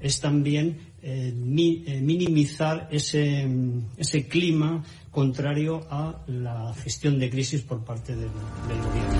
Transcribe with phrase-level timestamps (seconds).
[0.00, 3.48] Es también eh, eh, minimizar ese,
[3.96, 9.12] ese, clima contrario a la gestión de crisis por parte del, gobierno.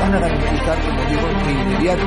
[0.00, 2.06] van a garantizar, como digo, inmediato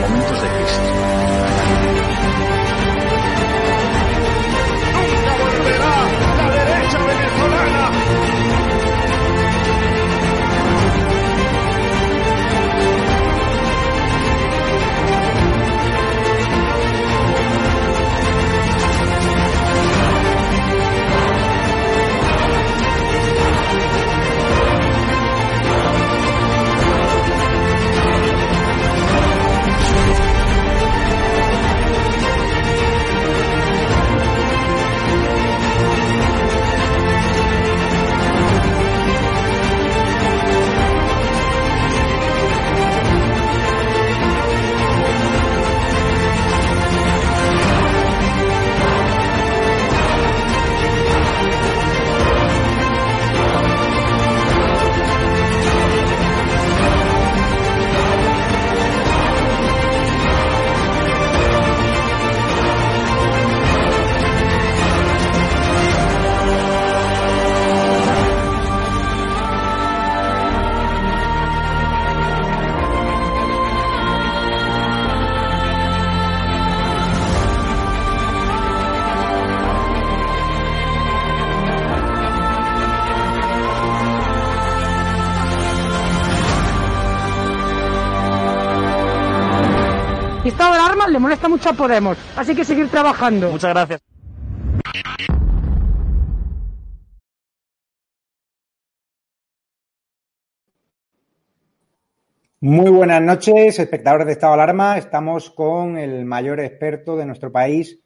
[0.00, 1.05] momentos de crisis.
[91.74, 93.50] Podemos, así que seguir trabajando.
[93.50, 94.00] Muchas gracias.
[102.60, 104.96] Muy buenas noches, espectadores de Estado de Alarma.
[104.96, 108.00] Estamos con el mayor experto de nuestro país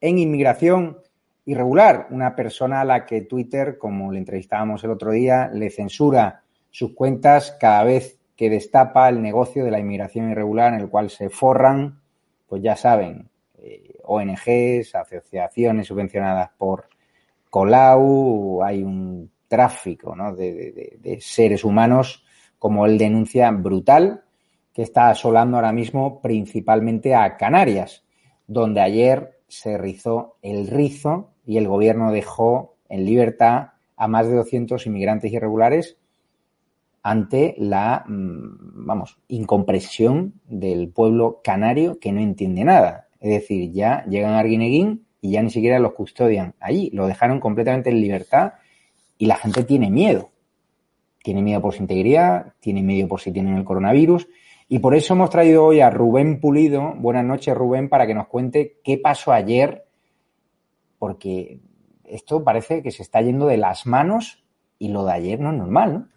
[0.00, 0.98] en inmigración
[1.44, 6.42] irregular, una persona a la que Twitter, como le entrevistábamos el otro día, le censura
[6.70, 11.10] sus cuentas cada vez que destapa el negocio de la inmigración irregular en el cual
[11.10, 12.00] se forran,
[12.46, 13.28] pues ya saben,
[13.58, 16.88] eh, ONGs, asociaciones subvencionadas por
[17.50, 20.34] Colau, hay un tráfico ¿no?
[20.34, 22.24] de, de, de seres humanos
[22.58, 24.24] como él denuncia, brutal,
[24.72, 28.04] que está asolando ahora mismo principalmente a Canarias,
[28.46, 34.34] donde ayer se rizó el rizo y el gobierno dejó en libertad a más de
[34.34, 35.96] 200 inmigrantes irregulares
[37.08, 43.08] ante la, vamos, incompresión del pueblo canario que no entiende nada.
[43.20, 47.40] Es decir, ya llegan a Arguineguín y ya ni siquiera los custodian allí, lo dejaron
[47.40, 48.54] completamente en libertad
[49.18, 50.30] y la gente tiene miedo
[51.26, 54.28] tiene miedo por su integridad, tiene miedo por si tienen el coronavirus.
[54.68, 56.94] Y por eso hemos traído hoy a Rubén Pulido.
[56.98, 59.88] Buenas noches, Rubén, para que nos cuente qué pasó ayer,
[61.00, 61.58] porque
[62.04, 64.44] esto parece que se está yendo de las manos
[64.78, 66.15] y lo de ayer no es normal, ¿no?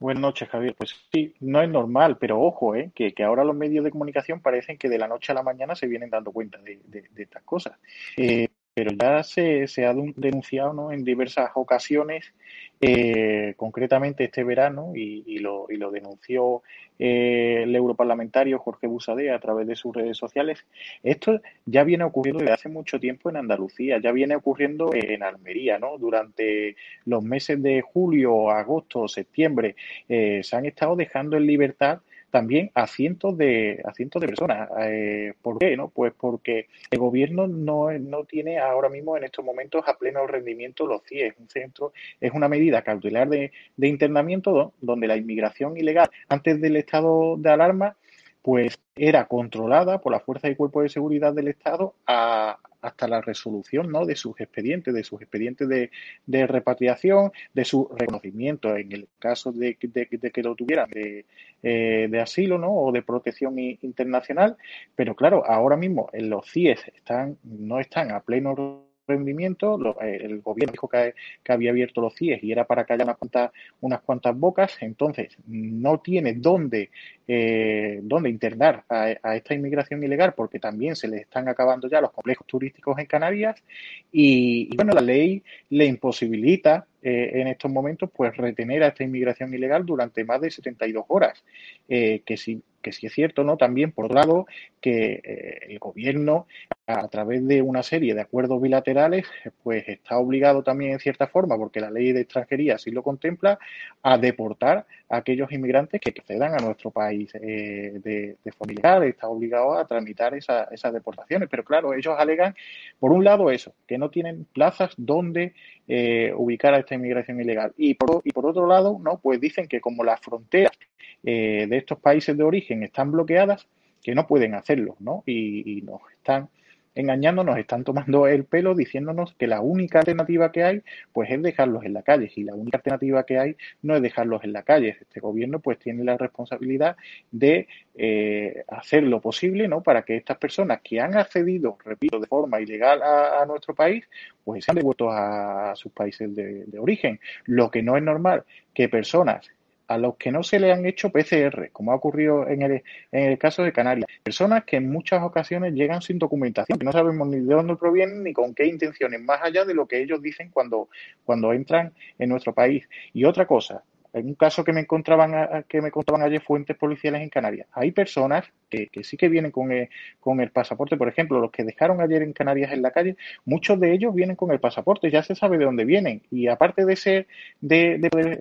[0.00, 0.74] Buenas noches, Javier.
[0.74, 2.90] Pues sí, no es normal, pero ojo, ¿eh?
[2.94, 5.86] que, ahora los medios de comunicación parecen que de la noche a la mañana se
[5.86, 6.80] vienen dando cuenta de,
[7.16, 7.78] estas cosas.
[8.16, 8.48] Eh,
[8.80, 10.90] pero ya se, se ha denunciado ¿no?
[10.90, 12.32] en diversas ocasiones,
[12.80, 16.62] eh, concretamente este verano, y, lo, y lo, denunció
[16.98, 20.64] eh, el europarlamentario Jorge Busadé a través de sus redes sociales.
[21.02, 25.78] Esto ya viene ocurriendo desde hace mucho tiempo en Andalucía, ya viene ocurriendo en Almería,
[25.78, 25.98] ¿no?
[25.98, 29.76] Durante los meses de julio, agosto, septiembre,
[30.08, 32.00] eh, se han estado dejando en libertad
[32.30, 34.68] también a cientos de, a cientos de personas.
[34.80, 35.76] Eh, ¿Por qué?
[35.76, 35.88] No?
[35.88, 40.86] Pues porque el gobierno no, no tiene ahora mismo en estos momentos a pleno rendimiento
[40.86, 41.34] los CIE.
[41.38, 46.76] Un centro, es una medida cautelar de, de internamiento donde la inmigración ilegal antes del
[46.76, 47.96] estado de alarma
[48.42, 53.90] pues era controlada por la fuerza y cuerpo de seguridad del Estado hasta la resolución
[53.90, 54.06] ¿no?
[54.06, 59.76] de sus expedientes, de sus expedientes de, repatriación, de su reconocimiento en el caso de,
[59.76, 61.26] que lo tuvieran de,
[61.62, 62.72] eh, de, asilo ¿no?
[62.72, 64.56] o de protección internacional.
[64.96, 69.78] Pero claro, ahora mismo los CIES están, no están a pleno rendimiento.
[70.00, 71.14] Eh, el gobierno dijo que,
[71.48, 73.50] había abierto los CIES y era para que haya unas cuantas,
[73.80, 74.76] unas cuantas bocas.
[74.80, 76.90] Entonces, no tiene dónde,
[77.32, 82.10] eh, dónde internar a, esta inmigración ilegal porque también se le están acabando ya los
[82.10, 83.62] complejos turísticos en Canarias.
[84.10, 89.54] Y, bueno, la ley le imposibilita eh, en estos momentos pues retener a esta inmigración
[89.54, 91.44] ilegal durante más de 72 horas.
[91.86, 93.56] que si que sí es cierto, ¿no?
[93.56, 94.46] También, por otro lado,
[94.80, 96.46] que eh, el gobierno,
[96.86, 99.26] a través de una serie de acuerdos bilaterales,
[99.62, 103.58] pues está obligado también, en cierta forma, porque la ley de extranjería así lo contempla,
[104.02, 109.28] a deportar a aquellos inmigrantes que accedan a nuestro país eh, de, de familiar, está
[109.28, 111.48] obligado a tramitar esas deportaciones.
[111.50, 112.54] Pero claro, ellos alegan,
[112.98, 115.54] por un lado, eso, que no tienen plazas donde
[115.88, 117.72] eh, ubicar a esta inmigración ilegal.
[117.76, 120.78] Y por, y por otro lado, no, pues dicen que como las fronteras
[121.24, 123.66] eh, de estos países de origen están bloqueadas,
[124.02, 125.22] que no pueden hacerlo, ¿no?
[125.26, 126.48] Y, y nos están
[126.94, 130.82] engañando, nos están tomando el pelo diciéndonos que la única alternativa que hay
[131.12, 134.44] pues es dejarlos en la calle y la única alternativa que hay no es dejarlos
[134.44, 134.96] en la calle.
[135.00, 136.96] Este gobierno pues tiene la responsabilidad
[137.30, 139.82] de eh, hacer lo posible ¿no?
[139.82, 144.04] para que estas personas que han accedido, repito, de forma ilegal a, nuestro país
[144.44, 147.20] pues sean devueltos a, sus países de, de origen.
[147.44, 148.44] Lo que no es normal
[148.74, 149.50] que personas
[149.90, 153.32] a los que no se le han hecho PCR, como ha ocurrido en el, en
[153.32, 154.06] el caso de Canarias.
[154.22, 158.22] Personas que en muchas ocasiones llegan sin documentación, que no sabemos ni de dónde provienen
[158.22, 160.90] ni con qué intenciones, más allá de lo que ellos dicen cuando,
[161.24, 162.88] cuando entran en nuestro país.
[163.12, 163.82] Y otra cosa,
[164.12, 167.90] en un caso que me encontraban que me contaban ayer fuentes policiales en Canarias, hay
[167.90, 169.88] personas que, que sí que vienen con el,
[170.20, 173.80] con el pasaporte, por ejemplo, los que dejaron ayer en Canarias en la calle, muchos
[173.80, 176.94] de ellos vienen con el pasaporte, ya se sabe de dónde vienen y aparte de
[176.94, 177.26] ser
[177.60, 178.38] de, de,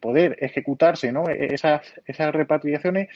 [0.00, 1.28] poder ejecutarse ¿no?
[1.28, 3.08] E-, esas, esas repatriaciones,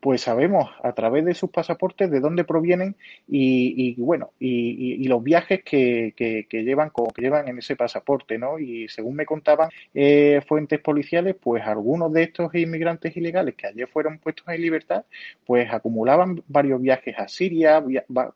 [0.00, 2.96] pues sabemos a través de sus pasaportes de dónde provienen
[3.28, 8.58] y, bueno, y, los viajes que, que, llevan, que llevan en ese pasaporte, ¿no?
[8.58, 13.88] Y según me contaban eh, fuentes policiales, pues algunos de estos inmigrantes ilegales que ayer
[13.88, 15.04] fueron puestos en libertad,
[15.44, 17.82] pues acumulaban varios viajes a Siria,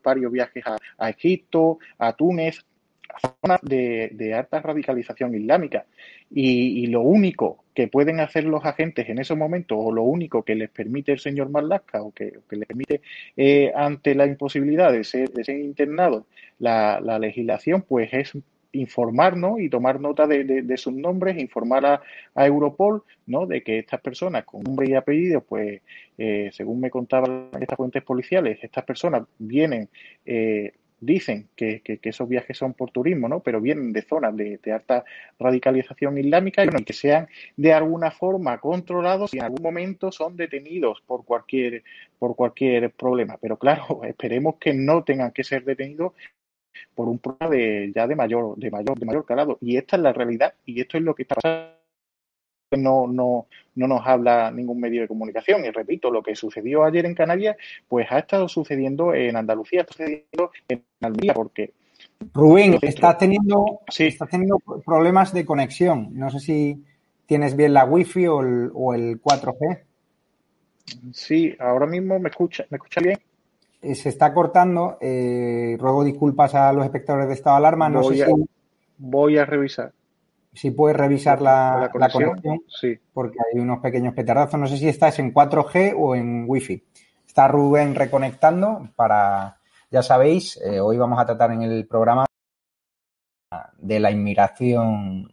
[0.02, 2.64] varios viajes a, a Egipto, a Túnez,
[3.18, 5.86] zonas de, alta radicalización islámica.
[6.30, 10.54] Y, lo único que pueden hacer los agentes en esos momentos, o lo único que
[10.54, 13.00] les permite el señor Marlaska, o que, les permite
[13.36, 16.26] eh, ante la imposibilidad de ser, de ser internado
[16.58, 18.32] la, legislación, pues es
[18.72, 22.02] informarnos y tomar nota de, sus nombres, informar
[22.34, 23.46] a, Europol, ¿no?
[23.46, 25.82] De que estas personas con nombre y apellido, pues,
[26.18, 29.88] eh, según me contaban estas fuentes policiales, estas personas vienen
[30.24, 33.40] eh, dicen que, esos viajes son por turismo, ¿no?
[33.40, 35.04] Pero vienen de zonas de, alta
[35.38, 41.02] radicalización islámica y, que sean de alguna forma controlados y en algún momento son detenidos
[41.06, 41.82] por cualquier,
[42.18, 43.38] por cualquier problema.
[43.40, 46.12] Pero claro, esperemos que no tengan que ser detenidos
[46.94, 49.58] por un problema de, ya de mayor, de mayor, de mayor calado.
[49.60, 51.79] Y esta es la realidad y esto es lo que está pasando
[52.76, 55.64] no, no, no nos habla ningún medio de comunicación.
[55.64, 57.56] Y repito, lo que sucedió ayer en Canarias,
[57.88, 61.72] pues ha estado sucediendo en Andalucía, está sucediendo en Almería, porque...
[62.32, 66.08] Rubén, estás teniendo, estás teniendo problemas de conexión.
[66.12, 66.84] No sé si
[67.26, 69.80] tienes bien la wifi o el, o el 4G.
[71.12, 73.18] Sí, ahora mismo me escucha, ¿me escucha bien?
[73.82, 74.98] Eh, se está cortando.
[75.00, 77.88] Eh, ruego disculpas a los espectadores de estado de alarma.
[77.88, 78.28] No voy, sé a,
[78.98, 79.92] voy a revisar.
[80.52, 82.98] Si puedes revisar la, conexión, sí.
[83.12, 84.58] porque hay unos pequeños petardazos.
[84.58, 86.84] No sé si estás en 4G o en Wi-Fi.
[87.26, 89.58] Está Rubén reconectando para,
[89.90, 92.26] ya sabéis, eh, hoy vamos a tratar en el programa
[93.78, 95.30] de la inmigración,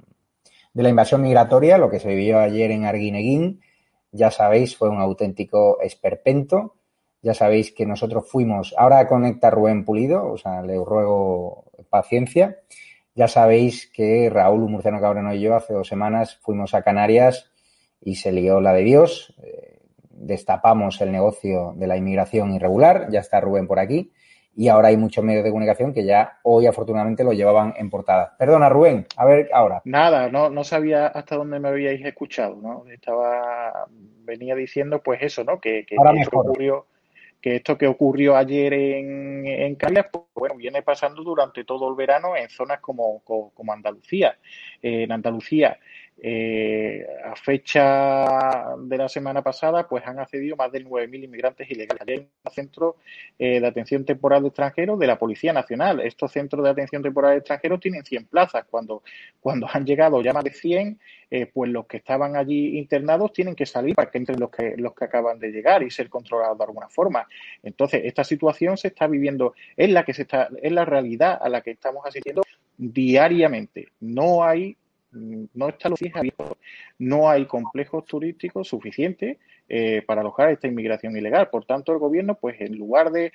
[0.74, 3.62] de la invasión migratoria, lo que se vivió ayer en Arguineguín.
[4.12, 6.76] Ya sabéis, fue un auténtico esperpento.
[7.24, 12.60] Ya sabéis que nosotros fuimos, ahora conecta Rubén Pulido, o sea, le ruego paciencia.
[13.18, 17.52] Ya sabéis que Raúl Murciano Cabreno y yo hace dos semanas fuimos a Canarias
[18.00, 19.34] y se lió la de Dios.
[19.42, 19.80] Eh,
[20.12, 23.08] destapamos el negocio de la inmigración irregular.
[23.10, 24.12] Ya está Rubén por aquí.
[24.56, 28.36] Y ahora hay muchos medios de comunicación que ya hoy afortunadamente lo llevaban en portada.
[28.38, 29.82] Perdona, Rubén, a ver ahora.
[29.86, 32.84] Nada, no, no sabía hasta dónde me habíais escuchado, ¿no?
[32.88, 33.88] Estaba,
[34.26, 35.60] venía diciendo pues eso, ¿no?
[35.60, 36.86] Que, que ahora ocurrió
[37.56, 42.36] esto que ocurrió ayer en, en Canarias, pues bueno, viene pasando durante todo el verano
[42.36, 44.38] en zonas como, como, Andalucía.
[44.82, 45.80] en Andalucía
[46.20, 52.02] eh, a fecha de la semana pasada, pues han accedido más de 9.000 inmigrantes ilegales.
[52.08, 52.96] Hay un centro
[53.38, 56.00] eh, de atención temporal de extranjeros de la Policía Nacional.
[56.00, 58.66] Estos centros de atención temporal de extranjeros tienen 100 plazas.
[58.70, 59.04] Cuando,
[59.40, 63.56] cuando han llegado ya más de 100, eh, pues los que estaban allí internados tienen
[63.56, 66.58] que salir para que entren los que, los que acaban de llegar y ser controlados
[66.58, 67.28] de alguna forma.
[67.62, 71.48] Entonces, esta situación se está viviendo, es la que se está, es la realidad a
[71.48, 72.42] la que estamos asistiendo
[72.78, 73.90] diariamente.
[74.00, 74.78] No hay
[75.54, 76.58] no está Lucía abierto.
[77.00, 79.38] No hay complejos turísticos suficientes
[79.70, 81.50] eh, para alojar esta inmigración ilegal.
[81.50, 83.34] Por tanto, el gobierno, pues en lugar de,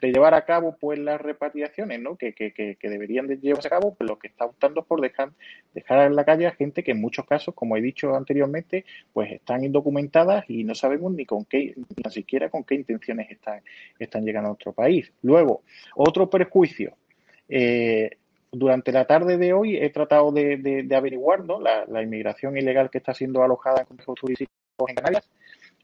[0.00, 2.16] llevar a cabo pues las repatriaciones ¿no?
[2.16, 2.32] que,
[2.80, 5.32] deberían de llevarse a cabo, pues lo que está optando es por dejar,
[5.74, 9.32] dejar en la calle a gente que en muchos casos, como he dicho anteriormente, pues
[9.32, 13.62] están indocumentadas y no sabemos ni con qué, ni siquiera con qué intenciones están,
[13.98, 15.12] están llegando a nuestro país.
[15.22, 15.62] Luego,
[15.96, 16.96] otro perjuicio.
[17.48, 18.10] Eh,
[18.58, 21.44] durante la tarde de hoy he tratado de, averiguar
[21.88, 24.54] la, inmigración ilegal que está siendo alojada en complejos turísticos
[24.88, 25.28] en Canarias,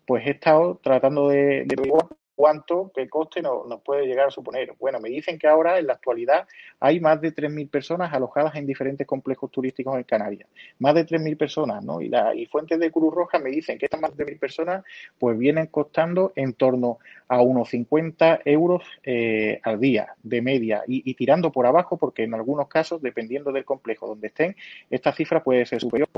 [0.07, 2.07] pues he estado tratando de, de averiguar
[2.43, 4.75] cuánto, qué coste nos, puede llegar a suponer.
[4.81, 6.49] Bueno, me dicen que ahora, en la actualidad,
[6.81, 10.49] hay más de 3.000 personas alojadas en diferentes complejos turísticos en Canarias.
[10.81, 12.01] Más de 3.000 personas, ¿no?
[12.01, 14.85] Y, la, y fuentes de Cruz Roja me dicen que estas más de 3.000 personas,
[15.21, 21.15] pues vienen costando en torno a unos 50 euros eh, al día, de media, y,
[21.15, 24.57] tirando por abajo, porque en algunos casos, dependiendo del complejo donde estén,
[24.91, 26.09] esta cifra puede ser superior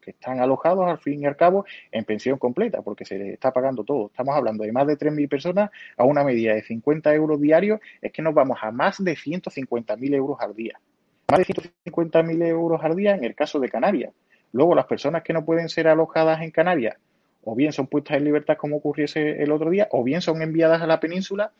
[0.00, 3.52] que están alojados al fin y al cabo en pensión completa, porque se les está
[3.52, 4.06] pagando todo.
[4.06, 8.12] Estamos hablando de más de 3.000 personas a una medida de 50 euros diarios, es
[8.12, 10.80] que nos vamos a más de 150.000 euros al día.
[11.30, 14.12] Más de 150.000 euros al día en el caso de Canarias.
[14.52, 16.96] Luego, las personas que no pueden ser alojadas en Canarias,
[17.42, 20.82] o bien son puestas en libertad como ocurriese el otro día, o bien son enviadas
[20.82, 21.52] a la península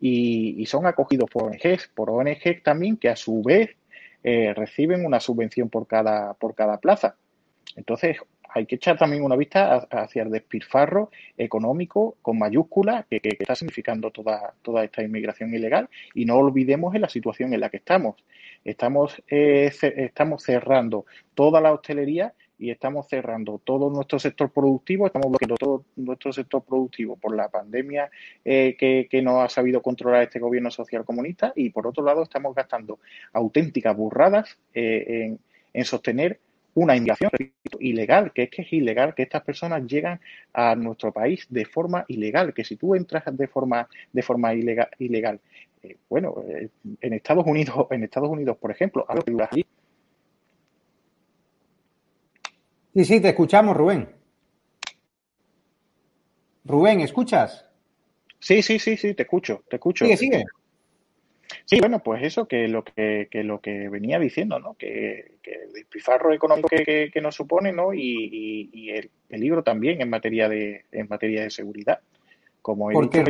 [0.00, 3.76] y, son acogidos por ONGs, por ONGs también que a su vez
[4.24, 7.16] eh, reciben una subvención por cada, por cada plaza.
[7.78, 8.18] Entonces,
[8.48, 14.10] hay que echar también una vista hacia el despilfarro económico con mayúsculas que, está significando
[14.10, 15.88] toda, toda esta inmigración ilegal.
[16.14, 18.16] Y no olvidemos en la situación en la que estamos.
[18.64, 25.28] Estamos, eh, estamos cerrando toda la hostelería y estamos cerrando todo nuestro sector productivo, estamos
[25.28, 28.10] bloqueando todo nuestro sector productivo por la pandemia
[28.44, 31.52] eh, que, que, no ha sabido controlar este gobierno social comunista.
[31.54, 32.98] Y por otro lado estamos gastando
[33.32, 35.38] auténticas burradas eh, en,
[35.72, 36.40] en sostener
[36.78, 37.30] una inmigración
[37.80, 40.20] ilegal, que es que es ilegal que estas personas llegan
[40.52, 44.88] a nuestro país de forma ilegal, que si tú entras de forma de forma ilegal,
[44.98, 45.40] ilegal
[45.82, 46.68] eh, bueno, eh,
[47.00, 49.66] en Estados Unidos, en Estados Unidos, por ejemplo, algo que allí.
[52.94, 54.08] Sí, sí, te escuchamos, Rubén.
[56.64, 57.64] Rubén, ¿escuchas?
[58.40, 60.04] Sí, sí, sí, sí, te escucho, te escucho.
[60.04, 60.44] Sigue, sigue.
[61.64, 64.74] Sí, bueno, pues eso que lo que, lo que venía diciendo, ¿no?
[64.74, 67.94] Que, el despilfarro económico que, nos supone, ¿no?
[67.94, 72.00] Y, el peligro también en materia de en materia de seguridad.
[72.62, 73.24] Como Porque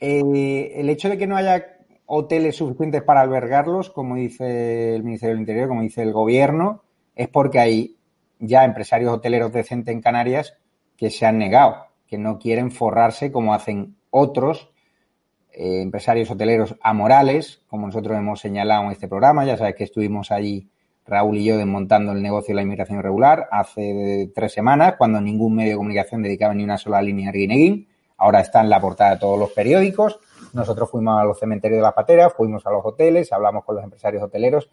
[0.00, 5.34] eh, el hecho de que no haya hoteles suficientes para albergarlos, como dice el Ministerio
[5.34, 6.82] del Interior, como dice el Gobierno,
[7.14, 7.96] es porque hay
[8.38, 10.56] ya empresarios hoteleros decentes en Canarias
[10.96, 14.71] que se han negado, que no quieren forrarse como hacen otros
[15.54, 19.44] eh, empresarios hoteleros amorales, como nosotros hemos señalado en este programa.
[19.44, 20.70] Ya sabes que estuvimos allí,
[21.06, 25.56] Raúl y yo, desmontando el negocio de la inmigración irregular hace tres semanas, cuando ningún
[25.56, 27.88] medio de comunicación dedicaba ni una sola línea a Arguineguín.
[28.16, 30.20] Ahora está en la portada de todos los periódicos.
[30.52, 33.84] Nosotros fuimos a los cementerios de las pateras, fuimos a los hoteles, hablamos con los
[33.84, 34.70] empresarios hoteleros.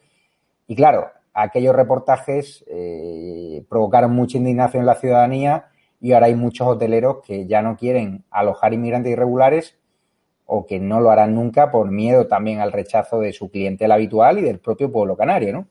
[0.68, 5.70] Y claro, aquellos reportajes eh, provocaron mucha indignación en la ciudadanía
[6.00, 9.79] y ahora hay muchos hoteleros que ya no quieren alojar inmigrantes irregulares
[10.52, 14.40] o que no lo harán nunca por miedo también al rechazo de su clientela habitual
[14.40, 15.68] y del propio pueblo canario, ¿no?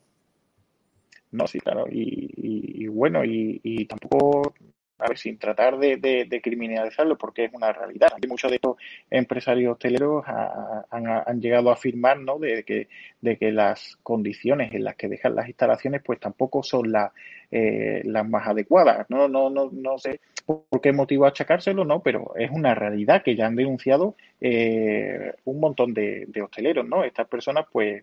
[1.32, 1.86] No, sí, claro.
[1.90, 4.54] Y, y, bueno, y, y, tampoco
[4.98, 8.08] a ver, sin tratar de, de, criminalizarlo, porque es una realidad.
[8.28, 8.76] Muchos de estos
[9.10, 12.38] empresarios hosteleros han, llegado a afirmar ¿no?
[12.38, 17.12] de, que, las condiciones en las que dejan las instalaciones pues tampoco son las,
[17.50, 19.06] eh, las más adecuadas.
[19.08, 23.36] No, no, no, no sé por qué motivo achacárselo, no, pero es una realidad que
[23.36, 27.04] ya han denunciado eh, un montón de, de hosteleros, ¿no?
[27.04, 28.02] Estas personas pues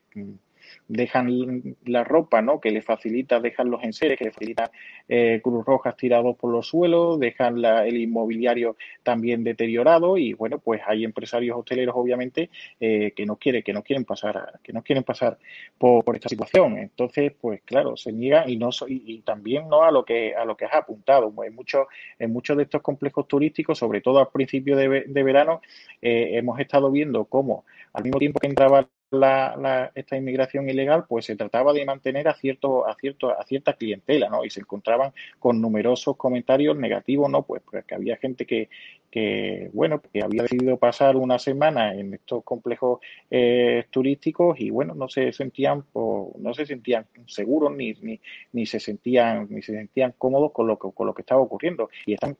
[0.87, 2.59] dejan la ropa, ¿no?
[2.59, 4.71] Que les facilita dejar los enseres, que les facilita
[5.07, 10.81] eh, Cruz Rojas tirados por los suelos, dejan el inmobiliario también deteriorado y bueno, pues
[10.85, 15.03] hay empresarios hoteleros obviamente eh, que no quieren, que no quieren pasar, que no quieren
[15.03, 15.37] pasar
[15.77, 16.77] por, esta situación.
[16.77, 20.55] Entonces, pues claro, se niega y no y, también no a lo que a lo
[20.55, 21.31] que has apuntado.
[21.31, 21.87] Pues, en muchos
[22.19, 25.61] en muchos de estos complejos turísticos, sobre todo al principio de, verano,
[26.01, 31.25] eh, hemos estado viendo cómo al mismo tiempo que entraba la, esta inmigración ilegal, pues
[31.25, 34.43] se trataba de mantener a cierto, a cierto, a cierta clientela, ¿no?
[34.43, 37.43] Y se encontraban con numerosos comentarios negativos, ¿no?
[37.43, 38.69] Pues, pues que había gente que,
[39.11, 44.93] que, bueno, que había decidido pasar una semana en estos complejos eh, turísticos y bueno,
[44.95, 48.19] no se sentían, no se sentían seguros ni, ni,
[48.51, 51.89] ni se sentían, ni se sentían cómodos con lo que, con lo que estaba ocurriendo.
[52.05, 52.35] Y están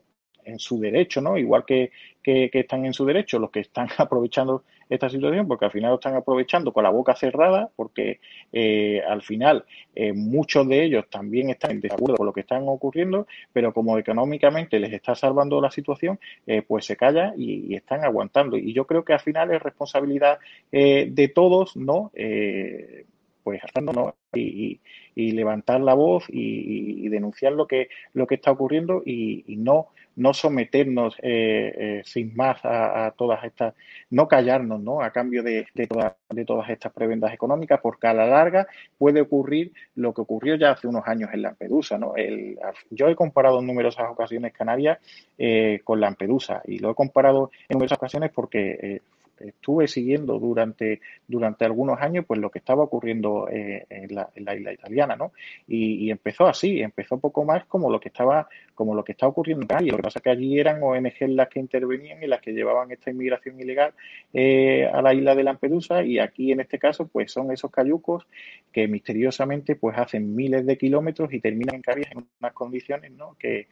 [0.45, 1.37] en su derecho, ¿no?
[1.37, 1.91] Igual que,
[2.23, 5.95] que, están en su derecho los que están aprovechando esta situación, porque al final lo
[5.95, 8.19] están aprovechando con la boca cerrada, porque
[8.53, 12.63] eh, al final eh, muchos de ellos también están en desacuerdo con lo que están
[12.67, 18.03] ocurriendo, pero como económicamente les está salvando la situación, eh, pues se calla y, están
[18.03, 18.57] aguantando.
[18.57, 20.39] Y yo creo que al final es responsabilidad
[20.71, 22.11] de todos, ¿no?
[23.45, 24.15] Pues ¿no?
[24.33, 24.81] Y,
[25.13, 30.33] y, levantar la voz y, denunciar lo que lo que está ocurriendo y, no no
[30.33, 33.75] someternos eh, eh, sin más a, todas estas,
[34.09, 35.01] no callarnos, ¿no?
[35.01, 35.87] A cambio de, de,
[36.29, 38.65] de todas estas prebendas económicas, porque a la larga
[38.97, 42.15] puede ocurrir lo que ocurrió ya hace unos años en Lampedusa, ¿no?
[42.15, 42.57] El,
[42.89, 44.97] yo he comparado en numerosas ocasiones Canarias
[45.37, 49.01] eh, con Lampedusa y lo he comparado en numerosas ocasiones porque
[49.39, 54.73] estuve siguiendo durante, durante algunos años pues lo que estaba ocurriendo eh, en, la, isla
[54.73, 55.31] italiana, ¿no?
[55.67, 59.65] Y, empezó así, empezó poco más como lo que estaba, como lo que está ocurriendo
[59.65, 59.89] en.
[59.89, 62.91] Lo que pasa es que allí eran ONG las que intervenían y las que llevaban
[62.91, 63.93] esta inmigración ilegal
[64.33, 68.27] eh, a la isla de Lampedusa y aquí en este caso pues son esos cayucos
[68.71, 73.35] que misteriosamente pues hacen miles de kilómetros y terminan en Canarias en unas condiciones ¿no?
[73.39, 73.67] que,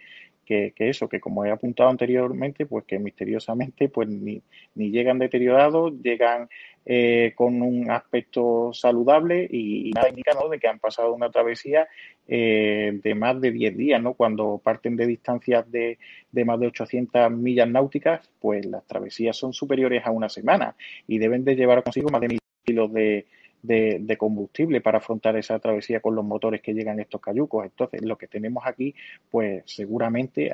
[0.45, 4.41] que, eso, que como he apuntado anteriormente, pues que misteriosamente pues ni,
[4.75, 6.49] ni llegan deteriorados, llegan
[6.85, 10.49] eh, con un aspecto saludable y, nada indica ¿no?
[10.49, 11.87] de que han pasado una travesía
[12.27, 14.13] eh, de más de 10 días, ¿no?
[14.13, 15.97] Cuando parten de distancias de,
[16.31, 20.75] de más de 800 millas náuticas, pues las travesías son superiores a una semana
[21.07, 23.25] y deben de llevar consigo más de mil kilos de,
[23.63, 27.65] de, combustible para afrontar esa travesía con los motores que llegan estos cayucos.
[27.65, 28.93] Entonces, lo que tenemos aquí,
[29.31, 30.53] pues seguramente,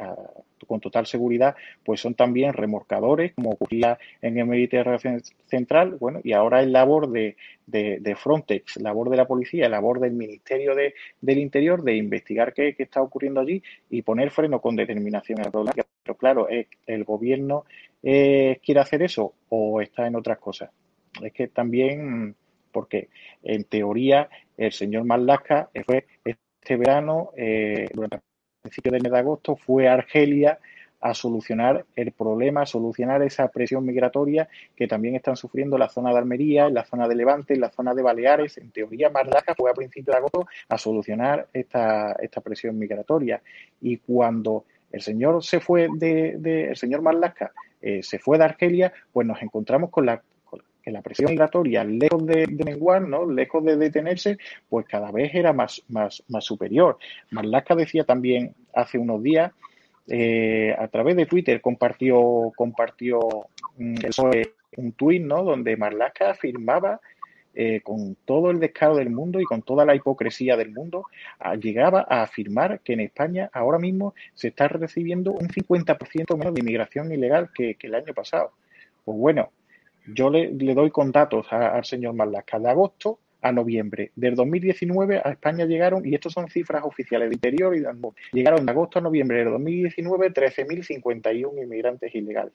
[0.67, 6.34] con total seguridad, pues son también remorcadores, como ocurría en el Mediterráneo Central, bueno, y
[6.34, 11.39] ahora es labor de, de, Frontex, labor de la policía, labor del Ministerio de, del
[11.39, 15.74] Interior de investigar qué, está ocurriendo allí y poner freno con determinación a la.
[16.04, 17.65] Pero claro, ¿el gobierno
[18.04, 20.69] eh, quiere hacer eso o está en otras cosas?
[21.22, 22.36] Es que también
[22.72, 23.10] porque
[23.44, 28.22] en teoría el señor Malaska fue este verano, eh, durante el
[28.62, 30.60] principio del mes de agosto, fue a Argelia
[31.02, 36.12] a solucionar el problema, a solucionar esa presión migratoria que también están sufriendo la zona
[36.12, 38.58] de Almería, en la zona de Levante, en la zona de Baleares.
[38.58, 43.42] En teoría, Malaska fue a principios de agosto a solucionar esta, esta presión migratoria.
[43.82, 48.92] Y cuando el señor se fue de, el señor Malaska eh, se fue de Argelia,
[49.14, 50.22] pues nos encontramos con la
[50.84, 53.30] que la presión migratoria, lejos de, menguar, ¿no?
[53.30, 54.38] lejos de detenerse,
[54.70, 56.98] pues cada vez era más, más, más superior.
[57.32, 59.52] Marlaska decía también hace unos días,
[60.08, 63.20] eh, a través de Twitter compartió, compartió
[63.78, 63.96] mm,
[64.78, 65.44] un tuit ¿no?
[65.44, 67.00] donde Marlaska afirmaba
[67.56, 71.06] eh, con todo el descaro del mundo y con toda la hipocresía del mundo,
[71.60, 76.62] llegaba a afirmar que en España ahora mismo se está recibiendo un 50% menos de
[76.62, 78.52] inmigración ilegal que, que, el año pasado.
[79.04, 79.52] Pues bueno,
[80.13, 82.60] yo le, doy con datos al señor Marlaska.
[82.60, 87.36] De agosto a noviembre del 2019 a España llegaron, y estos son cifras oficiales de
[87.36, 87.89] interior y de
[88.34, 92.54] llegaron de agosto a noviembre del 2019 13.051 inmigrantes ilegales.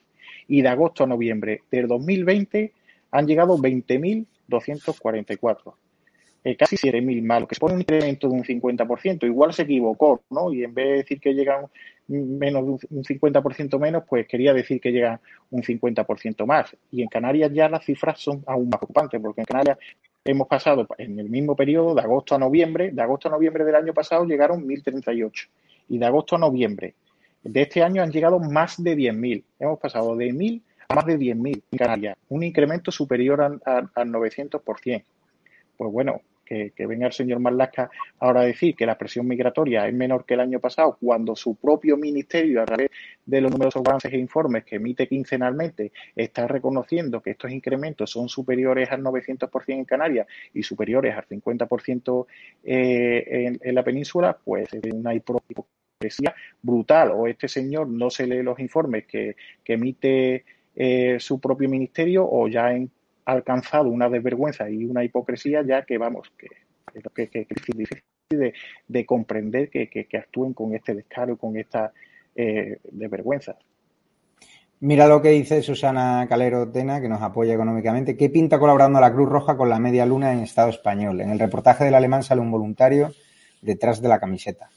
[0.49, 2.73] Y de agosto a noviembre del 2020
[3.13, 5.75] han llegado 20.244.
[6.47, 9.25] Eh, casi 7.000 más, lo que supone un incremento de un 50%.
[9.25, 10.53] Igual se equivocó, ¿no?
[10.53, 11.69] Y en vez de decir que llegan
[12.09, 16.77] menos de un 50% menos, pues quería decir que llega un 50% más.
[16.91, 19.79] Y en Canarias ya las cifras son aún más preocupantes, porque en Canarias
[20.25, 23.75] hemos pasado en el mismo periodo, de agosto a noviembre, de agosto a noviembre del
[23.75, 25.49] año pasado llegaron 1.038
[25.89, 26.95] y de agosto a noviembre
[27.45, 29.45] de este año han llegado más de 10.000.
[29.61, 35.05] Hemos pasado de 1.000 a más de 10.000 en Canarias, un incremento superior al 900%.
[35.77, 39.95] Pues bueno, que, venga el señor Marlasca ahora a decir que la presión migratoria es
[39.95, 42.91] menor que el año pasado, cuando su propio ministerio, a través
[43.25, 48.29] de los numerosos avances e informes que emite quincenalmente, está reconociendo que estos incrementos son
[48.29, 52.27] superiores al 900% en Canarias y superiores al 50%
[52.65, 57.13] eh, en, la península, pues es una hipocresía brutal.
[57.15, 60.45] O este señor no se lee los informes que, emite
[60.77, 62.91] eh, su propio ministerio o ya en
[63.25, 66.49] alcanzado una desvergüenza y una hipocresía ya que, vamos, que,
[67.15, 68.55] que, que, es difícil de,
[68.87, 71.93] de comprender que, que, actúen con este descaro, con esta
[72.35, 73.57] eh, desvergüenza.
[74.81, 78.17] Mira lo que dice Susana Calero Tena, que nos apoya económicamente.
[78.17, 81.21] ¿Qué pinta colaborando la Cruz Roja con la Media Luna en Estado español?
[81.21, 83.13] En el reportaje del alemán sale un voluntario
[83.63, 84.69] detrás de la camiseta.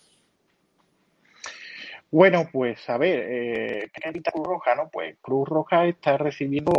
[2.09, 4.75] Bueno, pues a ver, eh, ¿qué Cruz Roja?
[4.75, 4.89] No?
[4.89, 6.71] Pues Cruz Roja está recibiendo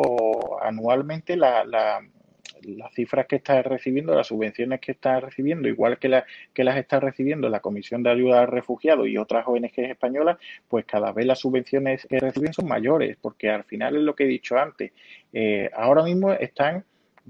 [0.63, 6.25] anualmente la, las cifras que está recibiendo, las subvenciones que está recibiendo, igual que, la,
[6.55, 10.87] que las está recibiendo la Comisión de Ayuda al Refugiado y otras ONGs españolas, pues
[10.87, 14.29] cada vez las subvenciones que reciben son mayores, porque al final es lo que he
[14.29, 14.93] dicho antes.
[15.33, 16.85] Eh, ahora mismo están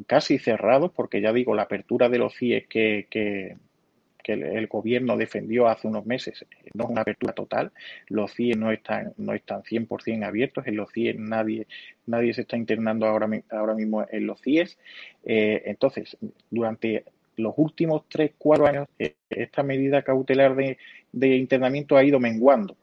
[0.07, 3.57] casi cerrados, porque ya digo, la apertura de los CIE que, que
[4.29, 7.73] que el, gobierno defendió hace unos meses no es una apertura total.
[8.09, 10.67] Los CIE no están, no están 100% abiertos.
[10.67, 11.67] En los CIE nadie,
[12.05, 14.77] nadie se está internando ahora, ahora mismo en los CIES.
[15.25, 16.19] Eh, entonces,
[16.51, 17.05] durante
[17.37, 20.77] los últimos 3, 4 años, eh, esta medida cautelar de,
[21.13, 22.77] de internamiento ha ido menguando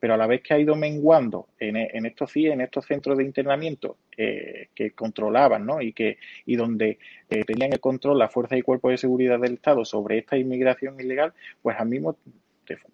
[0.00, 3.18] pero a la vez que ha ido menguando en, en estos CIE, en estos centros
[3.18, 5.80] de internamiento eh, que controlaban ¿no?
[5.80, 9.54] y, que, y donde eh, tenían el control las fuerzas y cuerpos de seguridad del
[9.54, 12.16] Estado sobre esta inmigración ilegal, pues al mismo,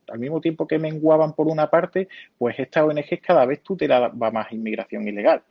[0.09, 4.53] al mismo tiempo que menguaban por una parte, pues esta ONG cada vez tutelaba más
[4.53, 5.43] inmigración ilegal.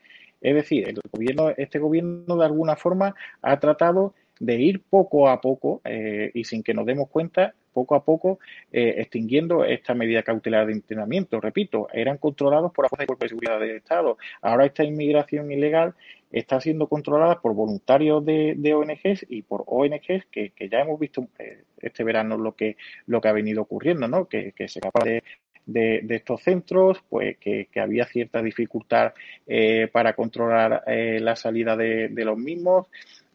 [0.41, 5.39] Es decir, el gobierno, este gobierno de alguna forma ha tratado de ir poco a
[5.39, 8.39] poco eh, y sin que nos demos cuenta poco a poco
[8.71, 11.41] eh, extinguiendo esta medida cautelar de internamiento.
[11.41, 14.17] Repito, eran controlados por la Fuerza de Seguridad del Estado.
[14.41, 15.93] Ahora esta inmigración ilegal
[16.31, 21.63] está siendo controlada por voluntarios de, ONGs y por ONGs que, ya hemos visto eh,
[21.79, 24.27] este verano lo que, lo que ha venido ocurriendo, ¿no?
[24.27, 25.21] que, se capaz de,
[25.65, 29.13] de, estos centros, pues que, había cierta dificultad
[29.47, 32.88] eh, para controlar la salida de, los mismos,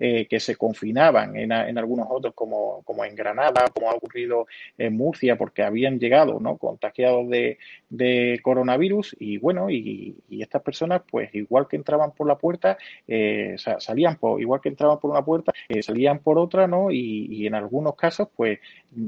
[0.03, 4.47] eh, que se confinaban en, en, algunos otros, como, como en Granada, como ha ocurrido
[4.79, 6.57] en Murcia, porque habían llegado ¿no?
[6.57, 7.59] contagiados de,
[7.91, 13.57] de coronavirus y bueno, y, estas personas, pues igual que entraban por la puerta, eh,
[13.79, 16.91] salían por, igual que entraban por una puerta, eh, salían por otra, ¿no?
[16.91, 18.59] Y, y, en algunos casos, pues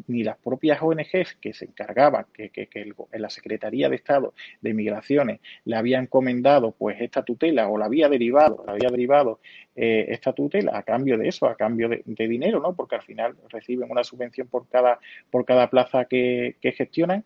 [0.08, 4.74] ni las propias ONGs que se encargaban, que, que, que la Secretaría de Estado de
[4.74, 9.40] Migraciones le habían encomendado pues esta tutela o la había derivado, la había derivado
[9.74, 12.74] eh, esta tutela a cambio de eso, a cambio de, dinero, ¿no?
[12.74, 14.98] Porque al final reciben una subvención por cada,
[15.30, 17.24] por cada plaza que, gestionan.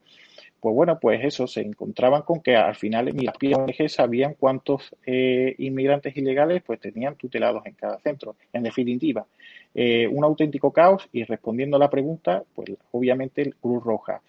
[0.60, 4.94] Pues bueno, pues eso, se encontraban con que al final ni las ONG sabían cuántos
[5.04, 8.36] eh, inmigrantes ilegales pues tenían tutelados en cada centro.
[8.52, 9.26] En definitiva,
[9.74, 14.22] eh, un auténtico caos y respondiendo a la pregunta, pues obviamente el Cruz Roja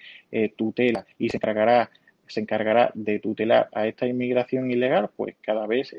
[0.56, 1.90] tutela y se encargará
[2.28, 5.96] se encargará de tutelar a esta inmigración ilegal, pues cada vez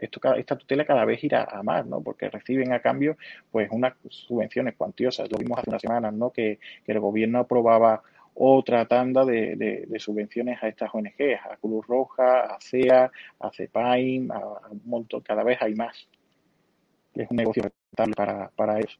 [0.00, 2.00] esto, esta tutela cada vez irá a más, ¿no?
[2.00, 3.16] Porque reciben a cambio,
[3.50, 5.30] pues, unas subvenciones cuantiosas.
[5.30, 6.30] Lo vimos hace unas semanas, ¿no?
[6.30, 8.02] Que, el gobierno aprobaba
[8.34, 13.10] otra tanda de, subvenciones a estas ONGs, a Cruz Roja, a CEA,
[13.40, 14.38] a CEPAIM, a,
[14.70, 16.08] un montón, cada vez hay más.
[17.14, 18.98] Es un negocio rentable para, para eso.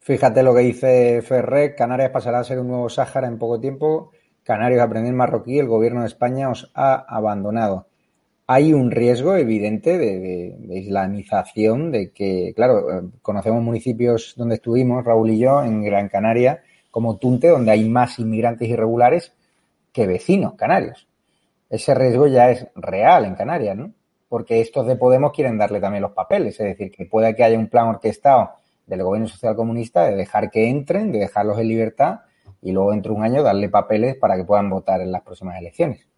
[0.00, 4.10] Fíjate lo que dice Ferrer, Canarias pasará a ser un nuevo Sáhara en poco tiempo.
[4.42, 7.86] Canarios aprenden marroquí, el gobierno de España os ha abandonado
[8.52, 15.30] hay un riesgo evidente de, islamización, de que, claro, eh, conocemos municipios donde estuvimos, Raúl
[15.30, 19.32] y yo, en Gran Canaria, como Tunte, donde hay más inmigrantes irregulares
[19.90, 21.08] que vecinos canarios.
[21.70, 23.94] Ese riesgo ya es real en Canarias, ¿no?
[24.28, 27.58] Porque estos de Podemos quieren darle también los papeles, es decir, que pueda que haya
[27.58, 28.50] un plan orquestado
[28.86, 32.20] del gobierno social comunista de dejar que entren, de dejarlos en libertad
[32.60, 35.58] y luego dentro de un año darle papeles para que puedan votar en las próximas
[35.58, 36.11] elecciones.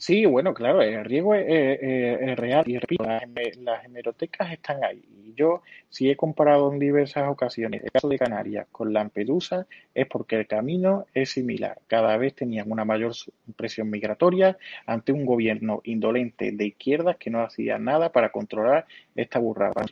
[0.00, 5.04] Sí, bueno, claro, el riesgo es, real y repito, las, hemerotecas están ahí.
[5.36, 5.60] Yo,
[5.90, 10.46] si he comparado en diversas ocasiones el caso de Canarias con Lampedusa, es porque el
[10.46, 11.82] camino es similar.
[11.86, 13.12] Cada vez tenían una mayor
[13.56, 19.38] presión migratoria ante un gobierno indolente de izquierdas que no hacía nada para controlar esta
[19.38, 19.84] burrada,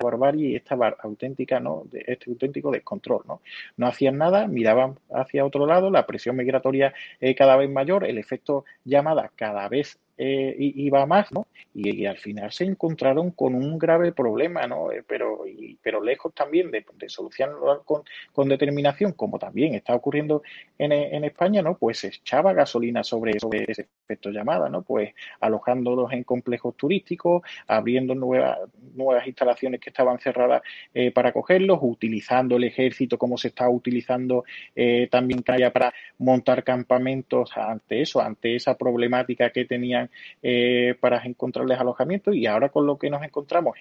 [0.00, 1.82] barbarie y esta auténtica, ¿no?
[1.90, 3.40] De este auténtico descontrol, ¿no?
[3.76, 8.18] No hacían nada, miraban hacia otro lado, la presión migratoria eh, cada vez mayor, el
[8.18, 11.46] efecto llamada cada vez eh, iba más, ¿no?
[11.74, 14.90] Y, al final se encontraron con un grave problema, ¿no?
[14.90, 15.44] Eh, pero,
[15.80, 18.02] pero lejos también de, solucionarlo con,
[18.32, 20.42] con, determinación, como también está ocurriendo
[20.76, 21.76] en, en, España, ¿no?
[21.76, 24.82] Pues se echaba gasolina sobre, sobre ese efecto llamada, ¿no?
[24.82, 28.58] Pues alojándolos en complejos turísticos, abriendo nuevas,
[28.94, 34.44] nuevas instalaciones que estaban cerradas eh, para cogerlos, utilizando el ejército como se está utilizando
[34.74, 40.07] eh, también para montar campamentos ante eso, ante esa problemática que tenían
[40.42, 43.76] eh, para encontrarles alojamiento y ahora con lo que nos encontramos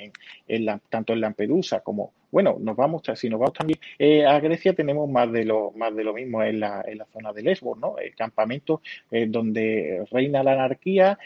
[0.48, 4.40] en, la, tanto en Lampedusa como, bueno, nos vamos, si nos vamos también eh, a
[4.40, 7.44] Grecia tenemos más de lo, más de lo mismo en la, en la zona de
[7.44, 7.98] Lesbos, ¿no?
[8.00, 8.82] Eh, campamentos
[9.28, 11.18] donde reina la anarquía,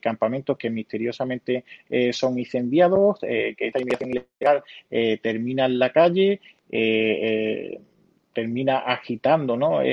[0.00, 1.64] campamentos que misteriosamente
[2.12, 4.62] son incendiados, que esta inmigración ilegal
[5.20, 6.40] termina en la calle,
[8.36, 9.80] termina agitando ¿no?
[9.80, 9.86] Eh,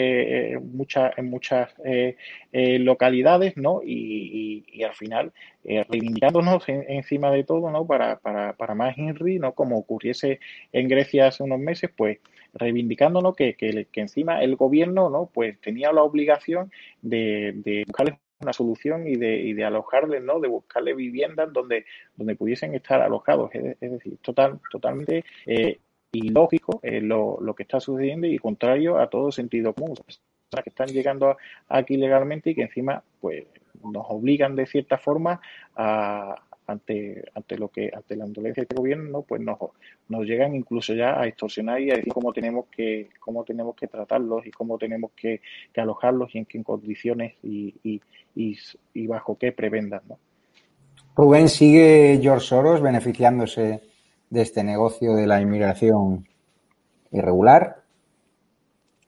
[0.51, 2.17] eh muchas, en muchas eh,
[2.51, 3.79] eh, localidades ¿no?
[3.81, 5.31] y, al final
[5.63, 7.87] reivindicándonos encima de todo ¿no?
[7.87, 9.53] para, para, para más Henry, ¿no?
[9.53, 10.41] como ocurriese
[10.73, 12.17] en Grecia hace unos meses, pues
[12.53, 15.29] reivindicándonos que, que, que encima el gobierno ¿no?
[15.33, 16.69] pues tenía la obligación
[17.01, 20.41] de, de buscarles una solución y de, y de alojarles, ¿no?
[20.41, 21.85] De buscarle viviendas donde,
[22.17, 23.51] donde pudiesen estar alojados.
[23.53, 25.79] Es, decir, total, totalmente eh,
[26.13, 29.95] ilógico eh, lo, lo, que está sucediendo y contrario a todo sentido común.
[29.95, 33.45] Personas que están llegando aquí legalmente y que encima pues
[33.83, 35.41] nos obligan de cierta forma
[35.75, 36.35] a,
[36.67, 39.57] ante, ante lo que ante la indolencia de este gobierno pues nos,
[40.07, 43.87] nos llegan incluso ya a extorsionar y a decir cómo tenemos que cómo tenemos que
[43.87, 45.41] tratarlos y cómo tenemos que,
[45.73, 48.01] que alojarlos y en qué condiciones y, y,
[48.35, 48.57] y,
[48.93, 50.17] y bajo qué prebendas ¿no?
[51.15, 53.81] Rubén sigue George Soros beneficiándose
[54.33, 56.27] de este negocio de la inmigración
[57.11, 57.83] irregular?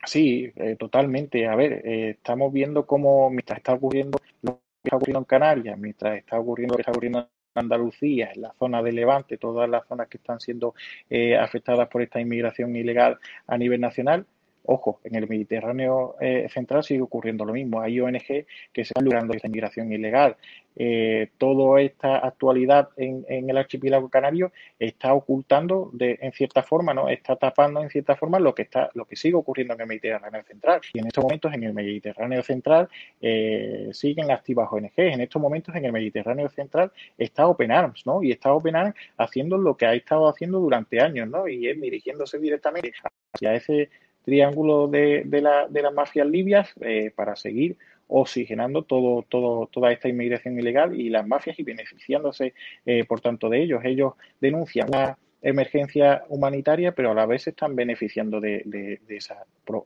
[0.05, 1.47] Sí, eh, totalmente.
[1.47, 5.79] A ver, eh, estamos viendo cómo mientras está ocurriendo lo que está ocurriendo en Canarias,
[5.79, 9.67] mientras está ocurriendo lo que está ocurriendo en Andalucía, en la zona de Levante, todas
[9.67, 10.75] las zonas que están siendo
[11.09, 14.27] eh, afectadas por esta inmigración ilegal a nivel nacional,
[14.67, 17.81] Ojo, en el Mediterráneo eh, central sigue ocurriendo lo mismo.
[17.81, 20.37] Hay ONG que se están logrando esta inmigración ilegal.
[20.77, 27.07] Eh, toda esta actualidad en, el archipiélago canario está ocultando de, en cierta forma, ¿no?
[27.07, 30.43] Está tapando en cierta forma lo que está, lo que sigue ocurriendo en el Mediterráneo
[30.43, 30.81] central.
[30.93, 32.89] Y en estos momentos en el Mediterráneo central
[33.21, 34.91] eh, siguen activas ONG.
[34.97, 38.21] En estos momentos en el Mediterráneo central está Open Arms, ¿no?
[38.21, 41.47] Y está Open Arms haciendo lo que ha estado haciendo durante años, ¿no?
[41.47, 42.93] Y es dirigiéndose directamente
[43.33, 43.89] hacia ese
[44.25, 49.91] triángulo de, de, la, de las mafias libias eh, para seguir oxigenando todo, todo, toda
[49.91, 52.53] esta inmigración ilegal y las mafias y beneficiándose,
[52.85, 53.81] eh, por tanto, de ellos.
[53.83, 59.45] Ellos denuncian una emergencia humanitaria, pero a la vez están beneficiando de, de, de esa,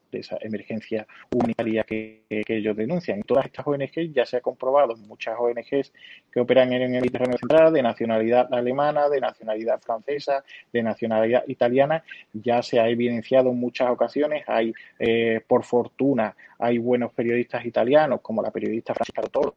[0.09, 3.17] de esa emergencia humanitaria que, ellos denuncian.
[3.17, 5.91] En todas estas ONGs ya se ha comprobado, muchas ONGs
[6.31, 12.03] que operan en el Mediterráneo Central, de nacionalidad alemana, de nacionalidad francesa, de nacionalidad italiana,
[12.33, 14.43] ya se ha evidenciado en muchas ocasiones.
[14.47, 19.55] Hay, eh, por fortuna, hay buenos periodistas italianos, como la periodista Francisca Toro,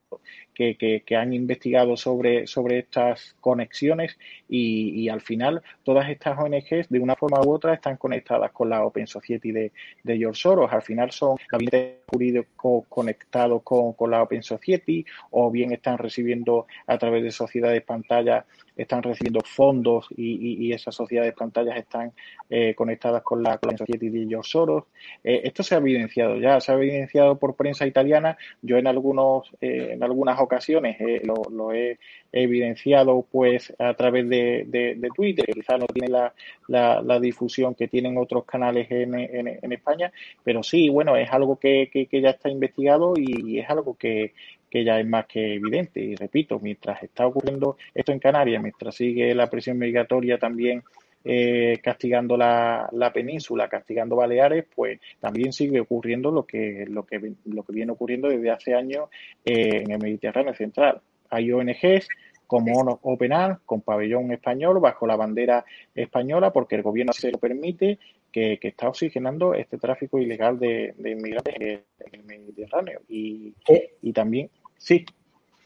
[0.54, 4.16] que, que, han investigado sobre, sobre estas conexiones
[4.48, 8.82] y, al final todas estas ONGs de una forma u otra están conectadas con la
[8.82, 10.72] Open Society de, de George Soros.
[10.72, 16.66] Al final son gabinetes jurídicos conectados con, con la Open Society o bien están recibiendo
[16.86, 22.12] a través de sociedades pantalla están recibiendo fondos y, y, esas sociedades pantallas están
[22.48, 24.84] eh, conectadas con la, con la Society de George Soros.
[25.22, 28.36] Eh, esto se ha evidenciado ya, se ha evidenciado por prensa italiana.
[28.62, 31.98] Yo en algunos, eh, en algunas ocasiones eh, lo, lo, he
[32.32, 36.32] evidenciado pues a través de, de, Twitter, quizás no tiene la,
[36.68, 40.10] la, la, difusión que tienen otros canales en, en, España,
[40.42, 44.32] pero sí, bueno, es algo que, que, que ya está investigado y es algo que,
[44.72, 46.00] que ya es más que evidente.
[46.00, 50.82] Y repito, mientras está ocurriendo esto en Canarias, mientras sigue la presión migratoria también
[51.24, 57.34] eh, castigando la, la, península, castigando Baleares, pues también sigue ocurriendo lo que, lo que,
[57.44, 59.10] lo que viene ocurriendo desde hace años
[59.44, 61.02] eh, en el Mediterráneo Central.
[61.28, 62.08] Hay ONGs
[62.46, 67.98] como OpenAR, con pabellón español, bajo la bandera española, porque el gobierno se lo permite,
[68.32, 71.82] que, que está oxigenando este tráfico ilegal de, de inmigrantes en
[72.12, 73.00] el Mediterráneo.
[73.08, 73.54] Y,
[74.00, 74.50] y también
[74.82, 75.06] Sí.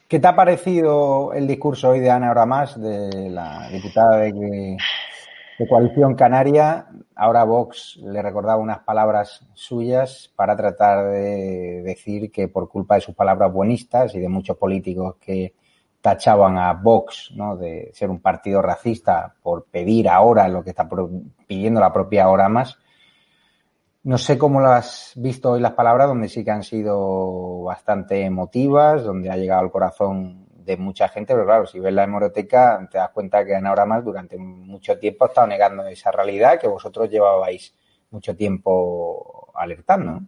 [0.09, 4.77] ¿Qué te ha parecido el discurso hoy de Ana Oramas, de la diputada de,
[5.71, 6.87] Coalición Canaria?
[7.15, 13.01] Ahora Vox le recordaba unas palabras suyas para tratar de decir que por culpa de
[13.01, 15.55] sus palabras buenistas y de muchos políticos que
[16.03, 17.57] tachaban a Vox ¿no?
[17.57, 20.87] de ser un partido racista por pedir ahora lo que está
[21.47, 22.79] pidiendo la propia ahora más.
[24.07, 28.23] No sé cómo lo has visto hoy las palabras, donde sí que han sido bastante
[28.23, 32.89] emotivas, donde ha llegado al corazón de mucha gente, pero claro, si ves la hemeroteca
[32.89, 36.69] te das cuenta que ahora más durante mucho tiempo ha estado negando esa realidad que
[36.69, 37.75] vosotros llevabais
[38.13, 40.21] mucho tiempo alertando.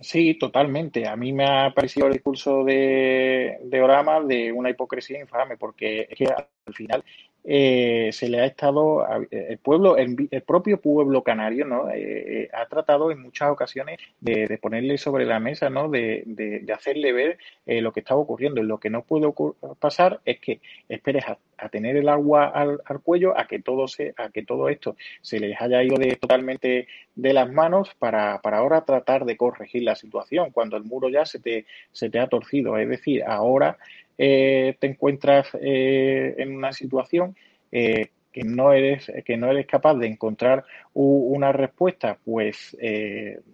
[0.00, 1.06] Sí, totalmente.
[1.06, 6.16] A mí me ha parecido el discurso de, de de una hipocresía infame, porque es
[6.16, 7.04] que al final
[7.46, 11.90] eh, se le ha estado, el pueblo, el, propio pueblo canario, ¿no?
[11.90, 15.90] Eh, eh, ha tratado en muchas ocasiones de, ponerle sobre la mesa, ¿no?
[15.90, 18.62] De, de, hacerle ver lo que estaba ocurriendo.
[18.62, 19.30] Lo que no puede
[19.78, 21.24] pasar es que esperes
[21.70, 25.60] tener el agua al, cuello, a que todo se, a que todo esto se les
[25.60, 30.50] haya ido de, totalmente de las manos para, para ahora tratar de corregir la situación,
[30.50, 32.78] cuando el muro ya se te, se te ha torcido.
[32.78, 33.78] Es decir, ahora
[34.18, 37.36] eh, te encuentras eh, en una situación
[37.72, 42.76] eh, que no eres que no eres capaz de encontrar una respuesta pues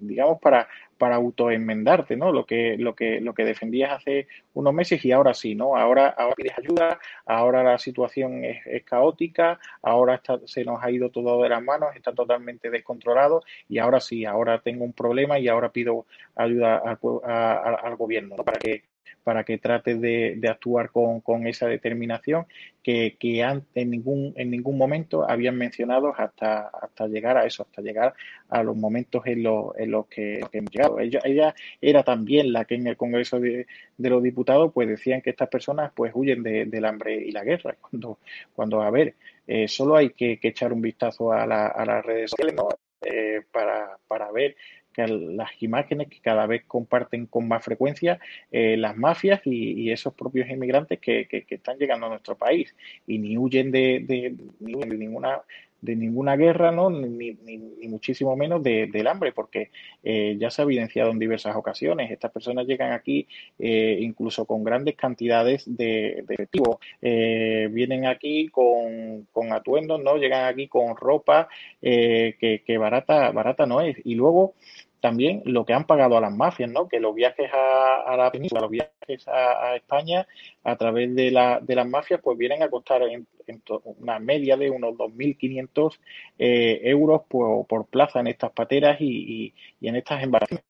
[0.00, 5.04] digamos para para autoenmendarte no lo que lo que lo que defendías hace unos meses
[5.04, 10.64] y ahora sí no ahora ahora pides ayuda ahora la situación es, caótica ahora se
[10.64, 14.84] nos ha ido todo de las manos está totalmente descontrolado y ahora sí ahora tengo
[14.84, 16.98] un problema y ahora pido ayuda al,
[17.82, 18.89] al gobierno para que
[19.24, 22.46] para que trate de, actuar con, esa determinación
[22.82, 27.82] que, que en, ningún, en ningún momento habían mencionado hasta, hasta llegar a eso, hasta
[27.82, 28.14] llegar
[28.48, 30.98] a los momentos en los, en los que, hemos llegado.
[30.98, 33.66] Ella, ella era también la que en el Congreso de,
[33.98, 37.76] los Diputados pues decían que estas personas pues huyen del hambre y la guerra.
[37.80, 38.18] Cuando,
[38.54, 39.14] cuando a ver,
[39.46, 42.54] eh, solo hay que, echar un vistazo a, las redes sociales
[43.02, 44.56] eh, para, para ver
[44.92, 48.18] que las imágenes que cada vez comparten con más frecuencia
[48.50, 52.74] eh, las mafias y, esos propios inmigrantes que, que, están llegando a nuestro país
[53.06, 55.42] y ni huyen de, de, de ninguna
[55.80, 56.90] de ninguna guerra, ¿no?
[56.90, 59.70] ni, ni, muchísimo menos del hambre, porque
[60.04, 62.10] eh, ya se ha evidenciado en diversas ocasiones.
[62.10, 63.26] Estas personas llegan aquí
[63.58, 66.80] eh, incluso con grandes cantidades de, de efectivo.
[67.02, 70.16] Eh, vienen aquí con, con, atuendos, ¿no?
[70.16, 71.48] Llegan aquí con ropa
[71.80, 73.96] que, que, barata, barata no es.
[74.04, 74.54] Y luego
[75.00, 76.88] también lo que han pagado a las mafias, ¿no?
[76.88, 80.26] Que los viajes a, la península, los viajes a, España
[80.62, 83.26] a través de, la, de las mafias, pues vienen a costar en,
[83.98, 85.98] una media de unos 2.500
[86.38, 90.64] eh, euros por, por, plaza en estas pateras y, y, en estas embarcaciones.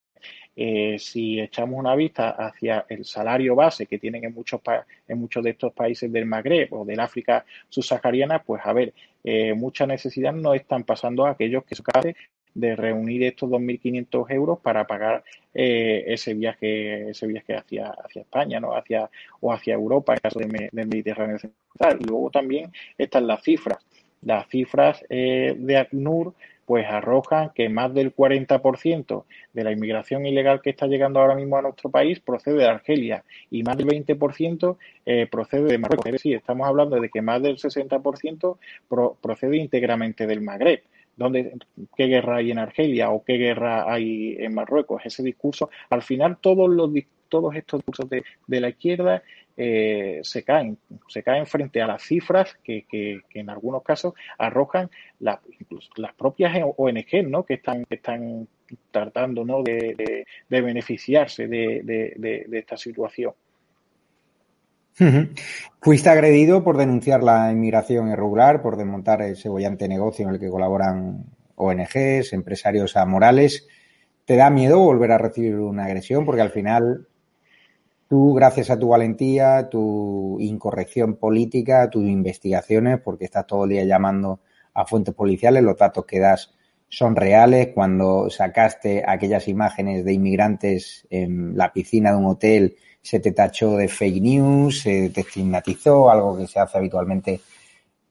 [0.56, 4.60] Eh, si echamos una vista hacia el salario base que tienen en muchos,
[5.08, 8.92] en muchos de estos países del Magreb o del África subsahariana, pues a ver,
[9.24, 12.16] eh, mucha necesidad no están pasando a aquellos que son capaces
[12.54, 18.60] de reunir estos 2.500 euros para pagar eh, ese viaje ese viaje hacia, hacia España
[18.60, 18.74] ¿no?
[18.74, 19.10] hacia,
[19.40, 21.98] o hacia Europa, en caso del Mediterráneo Central.
[22.00, 23.78] Y luego también están las cifras.
[24.22, 26.34] Las cifras eh, de ACNUR
[26.70, 31.56] pues arrojan que más del 40% de la inmigración ilegal que está llegando ahora mismo
[31.56, 36.06] a nuestro país procede de Argelia y más del 20% eh, procede de Marruecos.
[36.14, 38.58] Es estamos hablando de que más del 60%
[39.20, 40.82] procede íntegramente del Magreb.
[41.20, 41.52] ¿Dónde,
[41.94, 45.02] ¿Qué guerra hay en Argelia o qué guerra hay en Marruecos?
[45.04, 46.90] Ese discurso, al final todos, los,
[47.28, 49.22] todos estos discursos de, de la izquierda
[49.54, 50.78] eh, se caen,
[51.08, 55.42] se caen frente a las cifras que, que, en algunos casos arrojan la,
[55.96, 57.44] las propias ONG ¿no?
[57.44, 58.48] que están, que están
[58.90, 59.62] tratando ¿no?
[59.62, 63.34] de, de, beneficiarse de, de esta situación.
[65.80, 70.50] Fuiste agredido por denunciar la inmigración irregular, por desmontar ese bollante negocio en el que
[70.50, 71.24] colaboran
[71.56, 73.66] ONGs, empresarios amorales.
[74.24, 76.24] ¿Te da miedo volver a recibir una agresión?
[76.24, 77.08] Porque al final
[78.08, 83.84] tú, gracias a tu valentía, tu incorrección política, tus investigaciones, porque estás todo el día
[83.84, 84.40] llamando
[84.74, 86.52] a fuentes policiales, los datos que das
[86.88, 87.68] son reales.
[87.74, 93.76] Cuando sacaste aquellas imágenes de inmigrantes en la piscina de un hotel se te tachó
[93.76, 97.40] de fake news, se te estigmatizó, algo que se hace habitualmente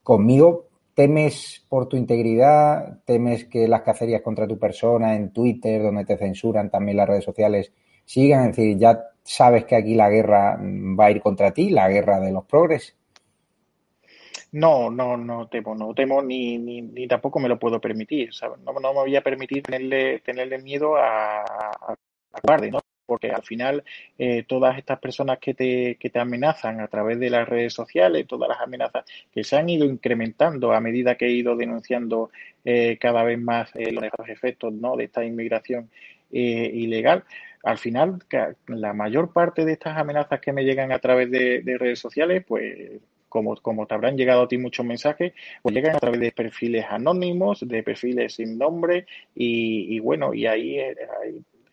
[0.04, 0.68] conmigo.
[0.94, 3.00] ¿Temes por tu integridad?
[3.06, 7.24] ¿Temes que las cacerías contra tu persona en Twitter, donde te censuran también las redes
[7.24, 7.72] sociales,
[8.04, 8.50] sigan?
[8.50, 12.20] Es decir, ya sabes que aquí la guerra va a ir contra ti, la guerra
[12.20, 12.96] de los progres.
[14.52, 18.74] No, no, no temo, no temo ni, ni, ni tampoco me lo puedo permitir, No,
[18.74, 21.96] no me voy a permitir tenerle, tenerle miedo a, a,
[22.34, 22.82] a ¿no?
[23.10, 23.84] Porque al final
[24.18, 28.28] eh, todas estas personas que te, que te amenazan a través de las redes sociales,
[28.28, 29.04] todas las amenazas
[29.34, 32.30] que se han ido incrementando a medida que he ido denunciando
[32.64, 34.96] eh, cada vez más eh, los efectos ¿no?
[34.96, 35.90] de esta inmigración
[36.32, 37.24] ilegal,
[37.64, 38.20] al final,
[38.68, 43.02] la mayor parte de estas amenazas que me llegan a través de, redes sociales, pues
[43.28, 46.86] como, como te habrán llegado a ti muchos mensajes, pues llegan a través de perfiles
[46.88, 50.80] anónimos, de perfiles sin nombre y, bueno, y ahí,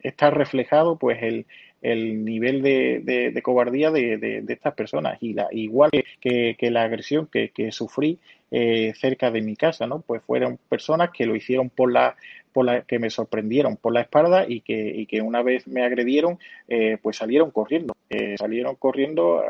[0.09, 1.47] está reflejado pues el,
[1.83, 3.01] el nivel de,
[3.33, 5.91] de, cobardía de, de, estas personas y la, igual
[6.21, 8.19] que, que, la agresión que, que sufrí
[8.51, 10.01] eh, cerca de mi casa, ¿no?
[10.01, 12.17] Pues fueron personas que lo hicieron por la,
[12.57, 15.85] por la que me sorprendieron por la espalda y que, y que una vez me
[15.85, 16.39] agredieron,
[16.69, 19.45] eh, pues salieron corriendo, eh, salieron corriendo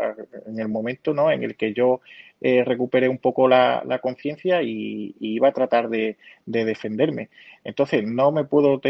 [0.44, 1.30] en el momento, ¿no?
[1.30, 2.00] En el que yo
[2.40, 7.28] recuperé un poco la, la conciencia y, iba a tratar de, de, defenderme.
[7.62, 8.80] Entonces no me puedo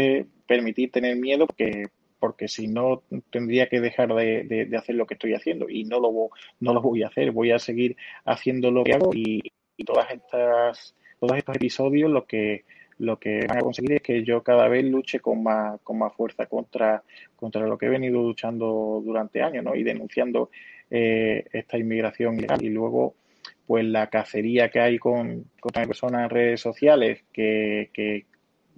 [0.47, 1.85] permitir tener miedo porque
[2.19, 5.99] porque si no tendría que dejar de, de, hacer lo que estoy haciendo y no
[5.99, 7.95] lo, no lo voy a hacer, voy a seguir
[8.25, 12.65] haciendo lo que hago y, y todas estas, todos estos episodios lo que,
[12.99, 16.13] lo que van a conseguir es que yo cada vez luche con más, con más
[16.13, 17.03] fuerza contra,
[17.35, 19.75] contra lo que he venido luchando durante años, ¿no?
[19.75, 20.49] Y denunciando
[20.89, 22.63] eh, esta inmigración ilegal.
[22.63, 23.15] Y luego,
[23.65, 28.25] pues la cacería que hay con, contra personas en redes sociales que, que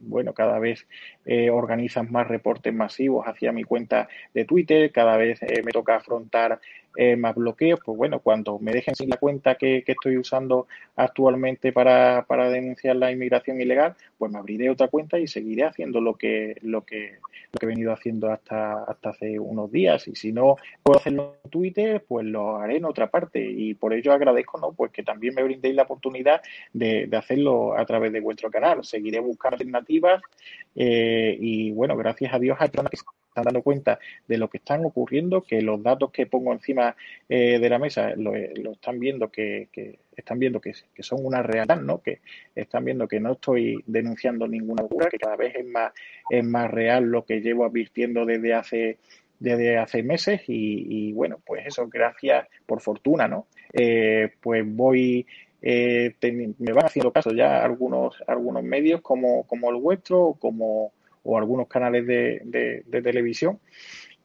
[0.01, 0.87] bueno, cada vez
[1.25, 5.95] eh, organizan más reportes masivos hacia mi cuenta de Twitter, cada vez eh, me toca
[5.95, 6.59] afrontar
[6.95, 11.71] eh, más bloqueos, pues bueno, cuando me dejen sin la cuenta que, estoy usando actualmente
[11.71, 16.15] para, para, denunciar la inmigración ilegal, pues me abriré otra cuenta y seguiré haciendo lo
[16.15, 17.17] que, lo que,
[17.51, 20.07] lo que he venido haciendo hasta, hasta hace unos días.
[20.07, 23.43] Y si no puedo hacerlo en Twitter, pues lo haré en otra parte.
[23.43, 24.73] Y por ello agradezco, ¿no?
[24.73, 26.41] Pues que también me brindéis la oportunidad
[26.73, 28.83] de, de hacerlo a través de vuestro canal.
[28.83, 30.21] Seguiré buscando alternativas
[30.75, 32.97] eh, y bueno, gracias a Dios hay personas que
[33.39, 36.95] están dando cuenta de lo que están ocurriendo, que los datos que pongo encima
[37.27, 39.67] eh, de la mesa lo, están viendo que,
[40.15, 42.01] están viendo que, son una realidad, ¿no?
[42.01, 42.19] Que
[42.55, 45.93] están viendo que no estoy denunciando ninguna locura, que cada vez es más,
[46.29, 48.97] es más real lo que llevo advirtiendo desde hace
[49.39, 53.47] desde hace meses y, bueno, pues eso, gracias por fortuna, ¿no?
[53.71, 55.25] Eh, pues voy
[55.61, 56.15] eh,
[56.57, 60.93] me van haciendo caso ya algunos, algunos medios como, como el vuestro como,
[61.23, 62.41] o algunos canales de,
[62.85, 63.59] de, televisión.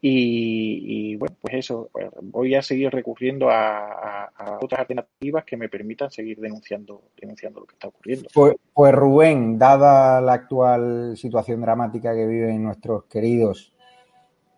[0.06, 4.30] Y, bueno, pues eso, pues voy a seguir recurriendo a,
[4.60, 8.28] otras alternativas que me permitan seguir denunciando, denunciando lo que está ocurriendo.
[8.34, 13.74] Pues, pues Rubén, dada la actual situación dramática que viven nuestros queridos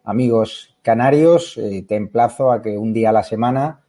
[0.06, 3.84] amigos canarios, eh, te emplazo a que un día a la semana,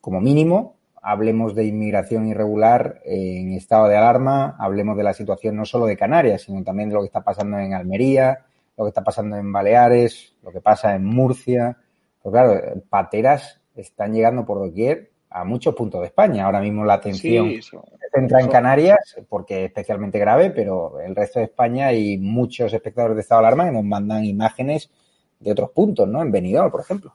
[0.00, 0.73] como mínimo,
[1.06, 5.98] hablemos de inmigración irregular en estado de alarma, hablemos de la situación no solo de
[5.98, 8.38] Canarias, sino también de lo que está pasando en Almería,
[8.78, 11.76] lo que está pasando en Baleares, lo que pasa en Murcia.
[12.22, 16.46] Pues claro, pateras están llegando por doquier a muchos puntos de España.
[16.46, 17.78] Ahora mismo la atención se
[18.10, 23.16] centra en Canarias porque es especialmente grave, pero el resto de España hay muchos espectadores
[23.16, 24.90] de estado de alarma que nos mandan imágenes
[25.38, 26.22] de otros puntos, ¿no?
[26.22, 27.14] En Benidorm, por ejemplo.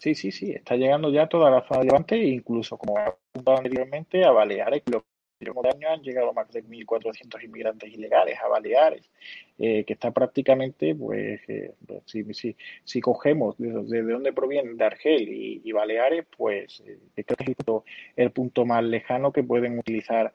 [0.00, 3.58] Sí, sí, sí, está llegando ya toda la zona de Levante, incluso como he apuntado
[3.58, 4.82] anteriormente, a Baleares.
[4.86, 5.02] Los
[5.40, 9.10] últimos años han llegado más de 1.400 inmigrantes ilegales a Baleares,
[9.58, 11.74] eh, que está prácticamente, pues, eh,
[12.06, 12.24] si,
[12.82, 17.26] si, cogemos desde de dónde provienen, de Argel y, Baleares, pues eh, es
[18.16, 20.32] el punto, más lejano que pueden utilizar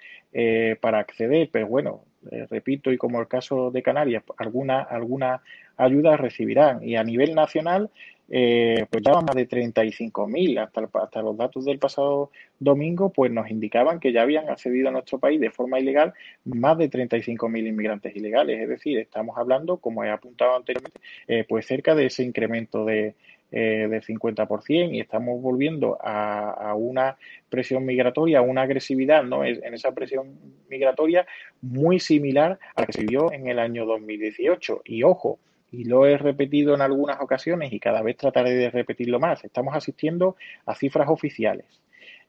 [0.80, 1.50] para acceder.
[1.52, 2.06] Pero bueno,
[2.52, 5.42] repito, y como el caso de Canarias, alguna, alguna
[5.76, 6.88] ayuda recibirán.
[6.88, 7.90] Y a nivel nacional,
[8.30, 10.60] eh, pues ya más de 35.000.
[10.60, 14.92] Hasta, hasta los datos del pasado domingo, pues nos indicaban que ya habían accedido a
[14.92, 16.14] nuestro país de forma ilegal
[16.46, 18.62] más de 35.000 inmigrantes ilegales.
[18.62, 23.16] Es decir, estamos hablando, como he apuntado anteriormente, eh, pues cerca de ese incremento de,
[23.52, 27.18] eh, del 50% y estamos volviendo a, a, una
[27.50, 29.46] presión migratoria, a una agresividad ¿no?
[29.46, 31.28] en esa presión migratoria
[31.62, 34.82] muy similar a la que se vio en el año 2018.
[34.86, 35.40] Y ojo,
[35.78, 39.44] y lo he repetido en algunas ocasiones y cada vez trataré de repetirlo más.
[39.44, 41.66] Estamos asistiendo a cifras oficiales.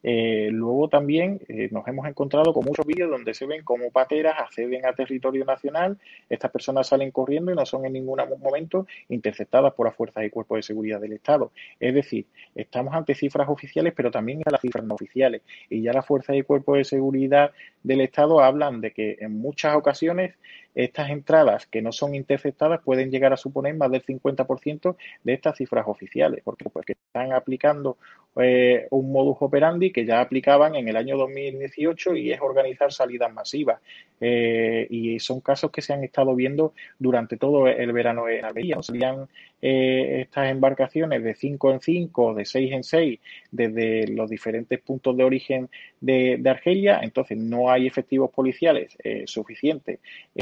[0.03, 4.39] Eh, luego también eh, nos hemos encontrado con muchos vídeos donde se ven cómo pateras
[4.39, 9.75] acceden a territorio nacional, estas personas salen corriendo y no son en ningún momento interceptadas
[9.75, 11.51] por las fuerzas y cuerpos de seguridad del Estado.
[11.81, 15.43] Es decir, estamos ante cifras oficiales, pero también a las cifras no oficiales.
[15.71, 17.51] Y ya las fuerzas y cuerpos de seguridad
[17.83, 20.35] del Estado hablan de que en muchas ocasiones
[20.77, 25.57] estas entradas que no son interceptadas pueden llegar a suponer más del 50% de estas
[25.57, 27.97] cifras oficiales, porque pues, están aplicando
[28.37, 33.33] eh, un modus operandi que ya aplicaban en el año 2018 y es organizar salidas
[33.33, 33.81] masivas.
[34.21, 38.83] Eh, y son casos que se han estado viendo durante todo el verano en Almería.
[38.83, 39.29] Salían
[39.63, 45.17] eh, estas embarcaciones de 5 en 5, de 6 en 6, desde los diferentes puntos
[45.17, 45.69] de origen
[46.01, 48.97] de, Argelia, entonces no hay efectivos policiales
[49.27, 49.99] suficientes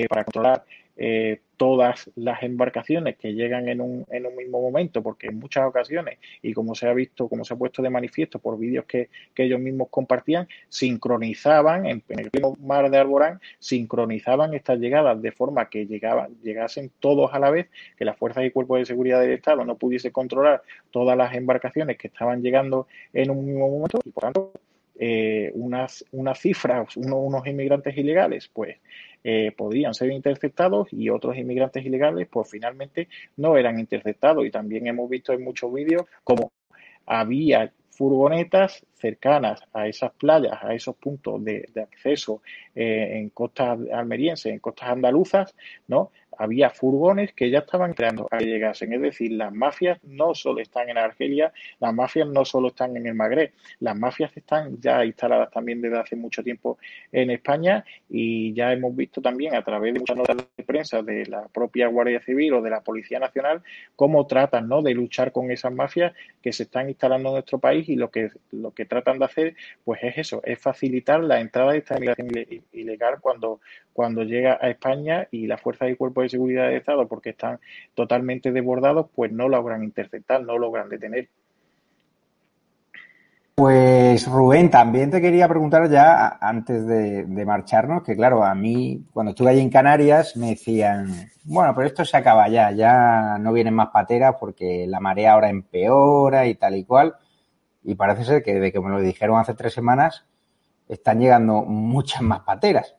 [0.09, 0.65] para controlar
[0.97, 5.67] eh, todas las embarcaciones que llegan en un, en un mismo momento, porque en muchas
[5.67, 9.09] ocasiones, y como se ha visto, como se ha puesto de manifiesto por vídeos que,
[9.37, 15.69] ellos mismos compartían, sincronizaban en, el mismo mar de Alborán, sincronizaban estas llegadas de forma
[15.69, 19.33] que llegaban, llegasen todos a la vez, que las fuerzas y cuerpos de seguridad del
[19.33, 24.11] Estado no pudiese controlar todas las embarcaciones que estaban llegando en un mismo momento y
[24.11, 24.53] por tanto
[24.97, 28.79] eh, unas, unas cifras, unos inmigrantes ilegales, pues
[29.23, 34.45] eh, podrían ser interceptados y otros inmigrantes ilegales, pues finalmente no eran interceptados.
[34.47, 36.53] Y también hemos visto en muchos vídeos como
[37.07, 42.43] había furgonetas cercanas a esas playas, a esos puntos de, acceso
[42.75, 45.55] eh, en costas almerienses, en costas andaluzas,
[45.87, 46.11] ¿no?
[46.39, 48.93] Había furgones que ya estaban creando a que llegasen.
[48.93, 53.07] Es decir, las mafias no solo están en Argelia, las mafias no solo están en
[53.07, 56.78] el Magreb, las mafias están ya instaladas también desde hace mucho tiempo
[57.12, 61.26] en España y ya hemos visto también a través de muchas notas de prensa de
[61.26, 63.62] la propia Guardia Civil o de la Policía Nacional
[63.97, 64.82] cómo tratan ¿no?
[64.82, 66.12] de luchar con esas mafias
[66.43, 69.57] que se están instalando en nuestro país y lo que, lo que tratan de hacer
[69.85, 72.30] pues es eso, es facilitar la entrada de esta inmigración
[72.72, 73.61] ilegal cuando,
[73.93, 75.95] cuando llega a España y las fuerzas y
[76.25, 77.59] de seguridad de Estado, porque están
[77.95, 81.29] totalmente desbordados, pues no logran interceptar, no logran detener.
[83.55, 89.31] Pues Rubén, también te quería preguntar ya antes de, marcharnos, que claro, a mí cuando
[89.31, 93.75] estuve allí en Canarias me decían, bueno, pero esto se acaba ya, ya no vienen
[93.75, 97.14] más pateras porque la marea ahora empeora y tal y cual.
[97.85, 100.25] Y parece ser que desde que me lo dijeron hace tres semanas,
[100.89, 102.97] están llegando muchas más pateras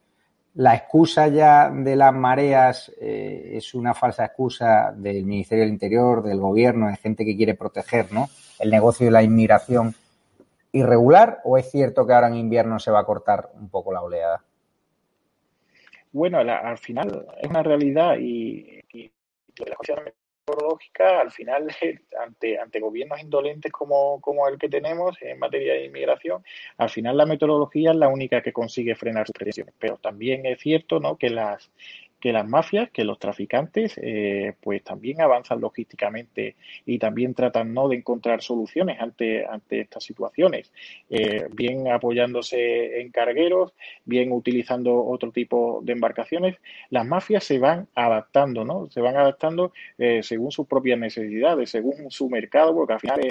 [0.56, 6.24] la excusa ya de las mareas eh, es una falsa excusa del Ministerio del Interior,
[6.24, 8.30] del gobierno, de gente que quiere proteger ¿no?
[8.60, 9.93] el negocio de la inmigración
[10.72, 14.01] irregular o es cierto que ahora en invierno se va a cortar un poco la
[14.01, 14.43] oleada?
[16.12, 18.82] Bueno, al final es una realidad y,
[19.58, 19.76] la
[21.00, 21.68] al final,
[22.24, 26.43] ante, ante gobiernos indolentes como, el que tenemos en materia de inmigración,
[26.78, 29.74] al final la metodología es la única que consigue frenar sus presiones.
[29.80, 31.18] Pero también es cierto ¿no?
[31.18, 31.72] que las
[32.26, 37.88] que las mafias, que los traficantes, eh, pues también avanzan logísticamente y también tratan no
[37.88, 40.73] de encontrar soluciones ante, ante estas situaciones,
[41.11, 46.55] eh, bien apoyándose en cargueros, bien utilizando otro tipo de embarcaciones.
[46.89, 48.89] Las mafias se van adaptando, ¿no?
[48.89, 53.21] Se van adaptando eh, según sus propias necesidades, según su mercado, porque al final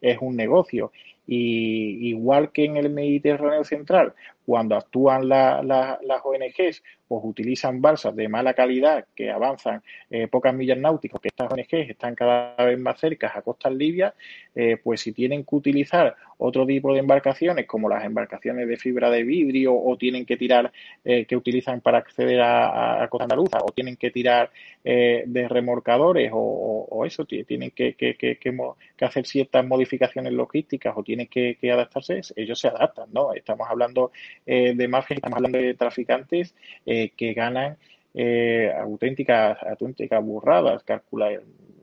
[0.00, 0.92] es un negocio.
[1.26, 4.14] Y igual que en el Mediterráneo Central,
[4.44, 10.78] cuando actúan las ONGs, pues utilizan balsas de mala calidad que avanzan eh, pocas millas
[10.78, 14.14] náuticas, que estas ONGs están cada vez más cerca a costas libias,
[14.54, 19.10] eh, pues si tienen que utilizar otro tipo de embarcaciones, como las embarcaciones de fibra
[19.10, 20.70] de vidrio, o tienen que tirar,
[21.04, 24.52] eh, que utilizan para acceder a, a, costa andaluza, o tienen que tirar
[24.82, 31.58] de remorcadores, o, eso, tienen que, que, que, hacer ciertas modificaciones logísticas, o tienen que,
[31.70, 33.32] adaptarse, ellos se adaptan, ¿no?
[33.34, 34.12] Estamos hablando
[34.46, 36.54] eh, de mafias, estamos hablando de traficantes
[36.86, 37.76] eh, que ganan
[38.14, 40.84] eh, auténticas, auténticas burradas.
[40.84, 41.30] Calcula,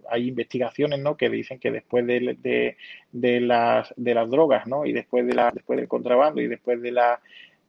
[0.10, 1.18] hay investigaciones ¿no?
[1.18, 2.78] que dicen que después de, de,
[3.12, 4.86] de, las, de las drogas ¿no?
[4.86, 7.20] y después, de la, después del contrabando y después de la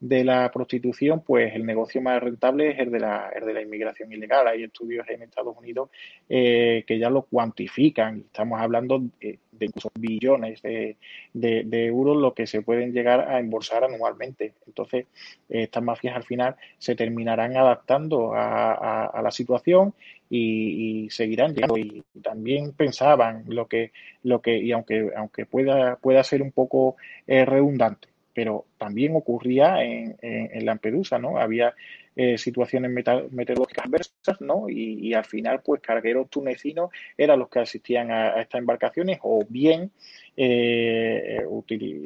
[0.01, 3.63] de la prostitución, pues el negocio más rentable es el de la, el de la
[3.63, 4.47] inmigración ilegal.
[4.47, 5.91] Hay estudios en Estados Unidos
[6.29, 8.19] eh, que ya lo cuantifican.
[8.19, 10.97] Estamos hablando de, incluso billones de,
[11.33, 14.55] de, euros lo que se pueden llegar a embolsar anualmente.
[14.67, 15.07] Entonces,
[15.49, 19.95] estas mafias al final se terminarán adaptando a, a, la situación
[20.31, 21.79] y, seguirán llegando.
[21.79, 23.93] Y también pensaban lo que,
[24.23, 26.97] lo que y aunque, aunque pueda, pueda ser un poco
[27.27, 28.09] eh, redundante,
[28.39, 31.39] pero también ocurría en, en, Lampedusa, ¿no?
[31.39, 31.75] Había
[32.15, 32.93] eh, situaciones
[33.33, 34.69] meteorológicas adversas, ¿no?
[34.69, 39.91] Y, al final, pues cargueros tunecinos eran los que asistían a, estas embarcaciones o bien
[40.37, 41.43] eh,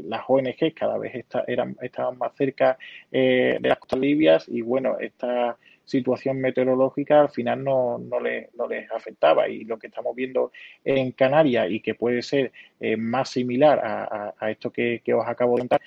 [0.06, 2.78] las ONG cada vez eran, estaban más cerca
[3.10, 8.68] eh, de las costas libias y bueno, esta situación meteorológica al final no, no, no
[8.68, 10.50] les afectaba y lo que estamos viendo
[10.82, 12.52] en Canarias y que puede ser
[12.96, 15.80] más similar a, a, esto que, que os acabo de contar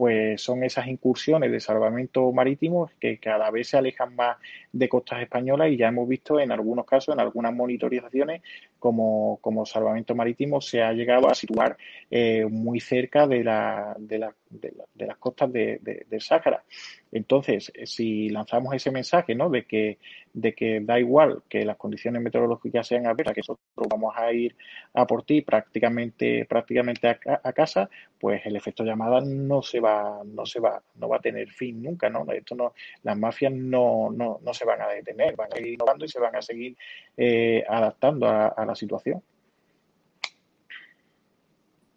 [0.00, 4.38] pues son esas incursiones de salvamento marítimo que cada vez se alejan más
[4.72, 8.40] de costas españolas y ya hemos visto en algunos casos, en algunas monitorizaciones,
[8.80, 11.76] como, como salvamento marítimo se ha llegado a situar
[12.10, 15.78] eh, muy cerca de, la, de, la, de, las costas de,
[16.08, 16.64] del Sáhara.
[17.12, 19.50] Entonces, si lanzamos ese mensaje ¿no?
[19.50, 19.98] de, que,
[20.32, 24.56] de que da igual que las condiciones meteorológicas sean adversas, que nosotros vamos a ir
[24.94, 30.46] a por ti prácticamente, prácticamente a, casa, pues el efecto llamada no se va, no
[30.46, 32.24] se va, no va a tener fin nunca, ¿no?
[32.32, 36.04] Esto no, las mafias no, no, no se van a detener, van a ir innovando
[36.04, 36.76] y se van a seguir
[37.16, 39.22] eh, adaptando a, situación.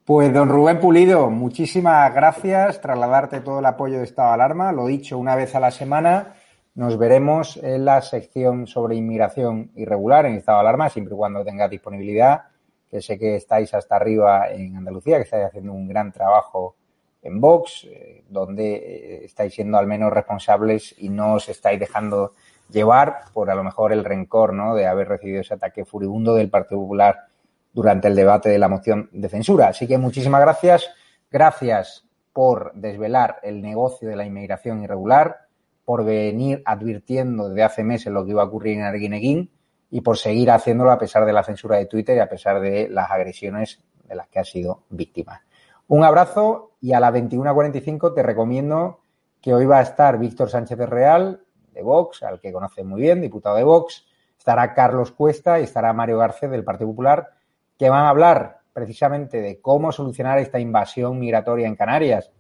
[0.06, 2.82] Pues don Rubén Pulido, muchísimas gracias.
[2.82, 4.74] Trasladarte todo el apoyo de estado de alarma.
[4.74, 6.36] Lo dicho, una vez a la semana
[6.76, 11.46] nos veremos en la sección sobre inmigración irregular en estado de alarma, siempre y cuando
[11.46, 12.42] tenga disponibilidad,
[12.90, 16.76] que sé que estáis hasta arriba en Andalucía, que estáis haciendo un gran trabajo
[17.22, 22.34] en Vox, eh, donde eh, estáis siendo al menos responsables y no os estáis dejando
[22.74, 24.76] llevar por a lo mejor el rencor ¿no?
[24.76, 27.28] de haber recibido ese ataque furibundo del Partido Popular
[27.72, 29.68] durante el debate de la moción de censura.
[29.68, 30.90] Así que muchísimas gracias.
[31.32, 35.48] Gracias por desvelar el negocio de la inmigración irregular,
[35.86, 39.52] por venir advirtiendo desde hace meses lo que iba a ocurrir en Arguineguín
[39.90, 42.90] y por seguir haciéndolo a pesar de la censura de Twitter y a pesar de
[42.90, 45.44] las agresiones de las que ha sido víctima.
[45.88, 49.02] Un abrazo y a las 21.45 te recomiendo
[49.42, 51.44] que hoy va a estar Víctor Sánchez Real,
[51.74, 54.06] de Vox, al que conoce muy bien, diputado de Vox,
[54.38, 57.32] estará Carlos Cuesta y estará Mario Garcés del Partido Popular,
[57.78, 62.32] que van a hablar precisamente de cómo solucionar esta invasión migratoria en Canarias,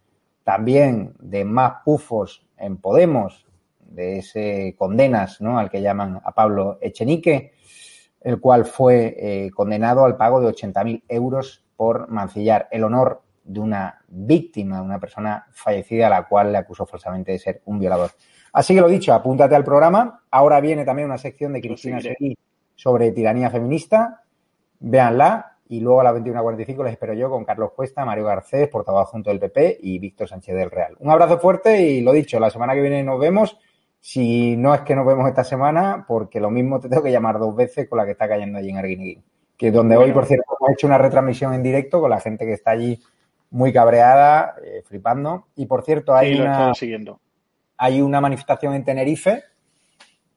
[0.43, 3.45] también de más pufos en Podemos,
[3.79, 5.59] de ese condenas, ¿no?
[5.59, 7.53] Al que llaman a Pablo Echenique,
[8.21, 13.59] el cual fue eh, condenado al pago de 80.000 euros por mancillar el honor de
[13.59, 17.79] una víctima, de una persona fallecida a la cual le acusó falsamente de ser un
[17.79, 18.11] violador.
[18.53, 20.23] Así que lo dicho, apúntate al programa.
[20.29, 22.37] Ahora viene también una sección de Cristina Seguí
[22.75, 24.23] sobre tiranía feminista.
[24.79, 25.49] Véanla.
[25.69, 29.31] Y luego a las 21.45 les espero yo con Carlos Cuesta, Mario Garcés, portavoz junto
[29.31, 30.95] del PP y Víctor Sánchez del Real.
[30.99, 33.57] Un abrazo fuerte y lo dicho, la semana que viene nos vemos.
[33.99, 37.39] Si no es que nos vemos esta semana, porque lo mismo te tengo que llamar
[37.39, 39.23] dos veces con la que está cayendo allí en Arguineguín.
[39.57, 42.53] Que donde hoy, por cierto, hemos hecho una retransmisión en directo con la gente que
[42.53, 43.01] está allí
[43.53, 45.47] muy cabreada, eh, flipando.
[45.55, 46.73] Y por cierto, hay una,
[47.77, 49.43] hay una manifestación en Tenerife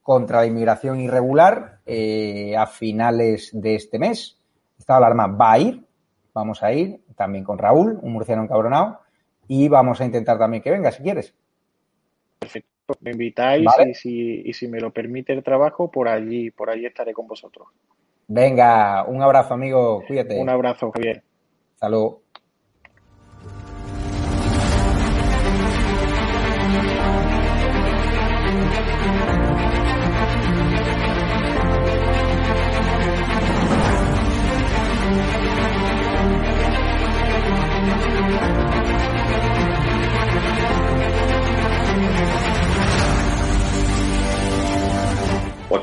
[0.03, 4.39] contra la inmigración irregular eh, a finales de este mes.
[4.77, 5.83] Esta alarma va a ir,
[6.31, 9.01] vamos a ir también con Raúl, un murciano encabronado,
[9.47, 11.33] y vamos a intentar también que venga si quieres.
[12.37, 16.69] Perfecto, me invitáis y, si, y si me lo permite el trabajo, por allí, por
[16.69, 17.67] allí estaré con vosotros.
[18.27, 20.39] Venga, un abrazo amigo, cuídate.
[20.39, 21.23] Un abrazo, Javier.
[21.75, 22.17] Salud.